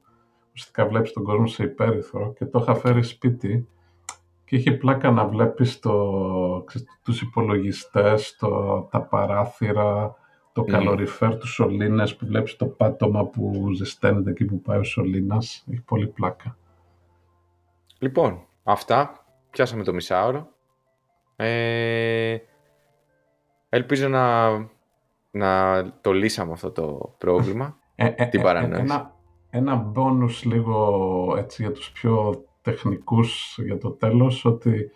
ουσιαστικά 0.54 0.86
βλέπεις 0.86 1.14
τον 1.14 1.24
κόσμο 1.24 1.48
σε 1.48 1.64
υπέρυθρο 1.64 2.34
και 2.34 2.46
το 2.46 2.60
είχα 2.62 2.76
φέρει 2.76 3.04
σπίτι 3.04 3.68
και 4.46 4.56
είχε 4.56 4.72
πλάκα 4.72 5.12
να 5.12 5.28
βλέπεις 5.28 5.80
το, 5.80 6.66
τους 7.04 7.22
υπολογιστές, 7.22 8.36
το, 8.40 8.82
τα 8.92 9.02
παράθυρα, 9.02 10.16
το 10.54 10.62
mm. 10.62 10.66
καλοριφέρ, 10.66 11.38
τους 11.38 11.54
σωλήνες 11.54 12.16
που 12.16 12.26
βλέπεις 12.26 12.56
το 12.56 12.66
πάτωμα 12.66 13.26
που 13.26 13.72
ζεσταίνεται 13.74 14.30
εκεί 14.30 14.46
που 14.46 14.62
πάει 14.62 14.80
ο 14.80 14.84
σωλήνας. 14.84 15.66
Έχει 15.72 15.82
πολύ 15.82 16.08
πλάκα. 16.08 16.58
Λοιπόν, 18.00 18.46
αυτά. 18.64 19.26
Πιάσαμε 19.50 19.84
το 19.84 19.94
μισάωρο. 19.94 20.48
Ε, 21.36 22.38
ελπίζω 23.70 24.08
να, 24.08 24.50
να 25.32 25.84
το 26.02 26.12
λύσαμε 26.12 26.52
αυτό 26.52 26.72
το 26.72 27.16
πρόβλημα. 27.18 27.78
Ε, 27.96 28.14
ε, 28.16 28.26
την 28.26 28.42
παρανόηση. 28.42 28.82
ένα, 28.82 29.16
ένα 29.50 29.92
bonus 29.96 30.44
λίγο 30.44 31.36
έτσι 31.38 31.62
για 31.62 31.72
τους 31.72 31.92
πιο 31.92 32.44
τεχνικούς 32.62 33.58
για 33.64 33.78
το 33.78 33.92
τέλος, 33.92 34.46
ότι 34.46 34.92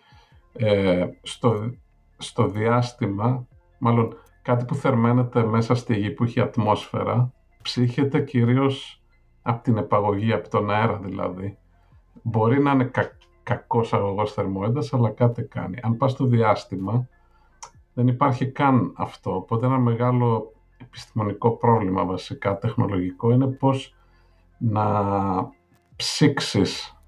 στο, 1.22 1.74
στο 2.16 2.48
διάστημα, 2.48 3.46
μάλλον 3.78 4.16
κάτι 4.46 4.64
που 4.64 4.74
θερμαίνεται 4.74 5.44
μέσα 5.44 5.74
στη 5.74 5.96
γη 5.96 6.10
που 6.10 6.24
έχει 6.24 6.40
ατμόσφαιρα, 6.40 7.32
ψύχεται 7.62 8.20
κυρίως 8.20 9.02
από 9.42 9.62
την 9.62 9.76
επαγωγή, 9.76 10.32
από 10.32 10.48
τον 10.48 10.70
αέρα 10.70 10.98
δηλαδή. 10.98 11.58
Μπορεί 12.22 12.62
να 12.62 12.72
είναι 12.72 12.84
κα, 12.84 13.16
κακός 13.42 13.92
αγωγός 13.92 14.32
θερμόεντας, 14.32 14.92
αλλά 14.92 15.10
κάτι 15.10 15.42
κάνει. 15.42 15.78
Αν 15.82 15.96
πας 15.96 16.10
στο 16.10 16.24
διάστημα, 16.24 17.08
δεν 17.94 18.06
υπάρχει 18.06 18.50
καν 18.50 18.92
αυτό. 18.96 19.34
Οπότε 19.34 19.66
ένα 19.66 19.78
μεγάλο 19.78 20.52
επιστημονικό 20.80 21.50
πρόβλημα 21.50 22.04
βασικά 22.04 22.58
τεχνολογικό 22.58 23.30
είναι 23.30 23.46
πώς 23.46 23.94
να 24.58 24.84
ψήξεις 25.96 27.00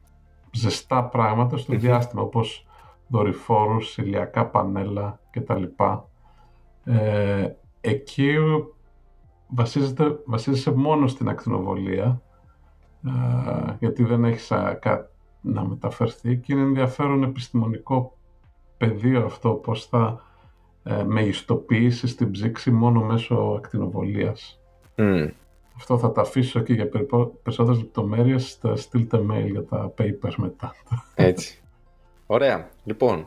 ζεστά 0.52 1.04
πράγματα 1.04 1.56
στο 1.56 1.76
διάστημα, 1.76 2.22
όπως 2.22 2.66
δορυφόρους, 3.06 3.98
ηλιακά 3.98 4.46
πανέλα 4.46 5.20
κτλ. 5.30 5.64
Ε, 6.88 7.56
εκεί 7.80 8.34
βασίζεται, 9.48 10.18
βασίζεσαι 10.24 10.70
μόνο 10.70 11.06
στην 11.06 11.28
ακτινοβολία, 11.28 12.22
ε, 13.06 13.76
γιατί 13.78 14.04
δεν 14.04 14.24
έχεις 14.24 14.52
να 15.40 15.64
μεταφερθεί 15.64 16.36
και 16.36 16.52
είναι 16.52 16.62
ενδιαφέρον 16.62 17.22
επιστημονικό 17.22 18.16
πεδίο 18.76 19.24
αυτό, 19.24 19.50
πώς 19.50 19.86
θα 19.86 20.22
ε, 20.82 21.02
μεγιστοποιήσεις 21.04 22.14
την 22.14 22.30
ψήξη 22.30 22.70
μόνο 22.70 23.00
μέσω 23.00 23.34
ακτινοβολίας. 23.34 24.60
Αυτό 25.76 25.98
θα 25.98 26.12
τα 26.12 26.20
αφήσω 26.20 26.60
και 26.60 26.72
για 26.72 26.88
περισσότερες 27.42 27.80
λεπτομέρειες 27.80 28.54
θα 28.54 28.76
στείλτε 28.76 29.18
mail 29.30 29.50
για 29.50 29.64
τα 29.64 29.94
papers 29.98 30.34
μετά. 30.36 30.74
Έτσι. 31.14 31.62
Ωραία. 32.26 32.68
Λοιπόν, 32.84 33.26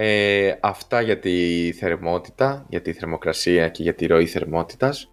ε, 0.00 0.54
αυτά 0.60 1.00
για 1.00 1.18
τη 1.18 1.72
θερμότητα, 1.72 2.66
για 2.68 2.82
τη 2.82 2.92
θερμοκρασία 2.92 3.68
και 3.68 3.82
για 3.82 3.94
τη 3.94 4.06
ροή 4.06 4.26
θερμότητας. 4.26 5.10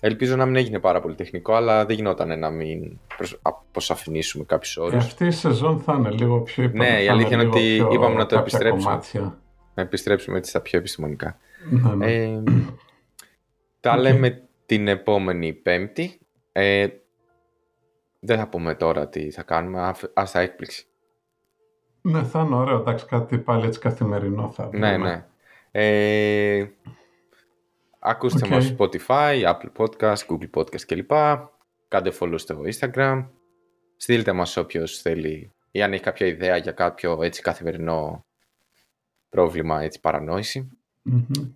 Ελπίζω 0.00 0.36
να 0.36 0.46
μην 0.46 0.56
έγινε 0.56 0.78
πάρα 0.78 1.00
πολύ 1.00 1.14
τεχνικό, 1.14 1.54
αλλά 1.54 1.86
δεν 1.86 1.96
γινόταν 1.96 2.38
να 2.38 2.50
μην 2.50 2.98
αποσαφηνίσουμε 3.42 4.44
κάποιους 4.44 4.76
όρους. 4.76 4.94
Ε, 4.94 4.96
αυτή 4.96 5.26
η 5.26 5.30
σεζόν 5.30 5.80
θα 5.80 5.94
είναι 5.98 6.10
λίγο 6.10 6.40
πιο 6.40 6.70
Ναι, 6.72 7.02
η 7.02 7.08
αλήθεια 7.08 7.36
είναι 7.36 7.46
ότι 7.46 7.74
είπαμε 7.92 8.14
να 8.14 8.26
το 8.26 8.38
επιστρέψουμε. 8.38 9.00
Να 9.74 9.82
επιστρέψουμε 9.82 10.38
έτσι 10.38 10.50
στα 10.50 10.60
πιο 10.60 10.78
επιστημονικά. 10.78 11.38
Ναι, 11.70 11.94
ναι. 11.94 12.12
Ε, 12.12 12.42
τα 13.80 13.96
λέμε 13.96 14.42
την 14.66 14.88
επόμενη 14.88 15.52
Πέμπτη. 15.52 16.18
Ε, 16.52 16.86
δεν 18.20 18.38
θα 18.38 18.48
πούμε 18.48 18.74
τώρα 18.74 19.08
τι 19.08 19.30
θα 19.30 19.42
κάνουμε, 19.42 19.92
ας 20.14 20.30
θα 20.30 20.40
έκπληξη. 20.40 20.86
Ναι, 22.06 22.22
θα 22.22 22.40
είναι 22.40 22.54
ωραίο, 22.54 22.80
εντάξει, 22.80 23.06
κάτι 23.06 23.38
πάλι 23.38 23.66
έτσι 23.66 23.80
καθημερινό 23.80 24.50
θα 24.50 24.68
Ναι, 24.72 24.96
ναι. 24.96 25.24
Ε, 25.70 26.66
ακούστε 27.98 28.46
okay. 28.46 28.48
μας 28.48 28.74
Spotify, 28.78 29.54
Apple 29.54 29.72
Podcast, 29.76 30.16
Google 30.28 30.50
Podcast 30.54 30.82
κλπ. 30.86 31.10
Κάντε 31.88 32.12
follow 32.20 32.34
στο 32.38 32.60
Instagram. 32.72 33.26
Στείλτε 33.96 34.32
μας 34.32 34.56
όποιος 34.56 34.98
θέλει 34.98 35.52
ή 35.70 35.82
αν 35.82 35.92
έχει 35.92 36.02
κάποια 36.02 36.26
ιδέα 36.26 36.56
για 36.56 36.72
κάποιο 36.72 37.22
έτσι 37.22 37.42
καθημερινό 37.42 38.24
πρόβλημα, 39.28 39.82
έτσι 39.82 40.00
παρανόηση. 40.00 40.68
Mm-hmm. 41.10 41.50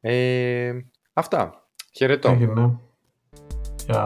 Ε, 0.00 0.72
αυτά. 1.12 1.68
Χαιρετώ. 1.92 2.30
Έγινε. 2.30 2.78
Γεια. 3.86 4.04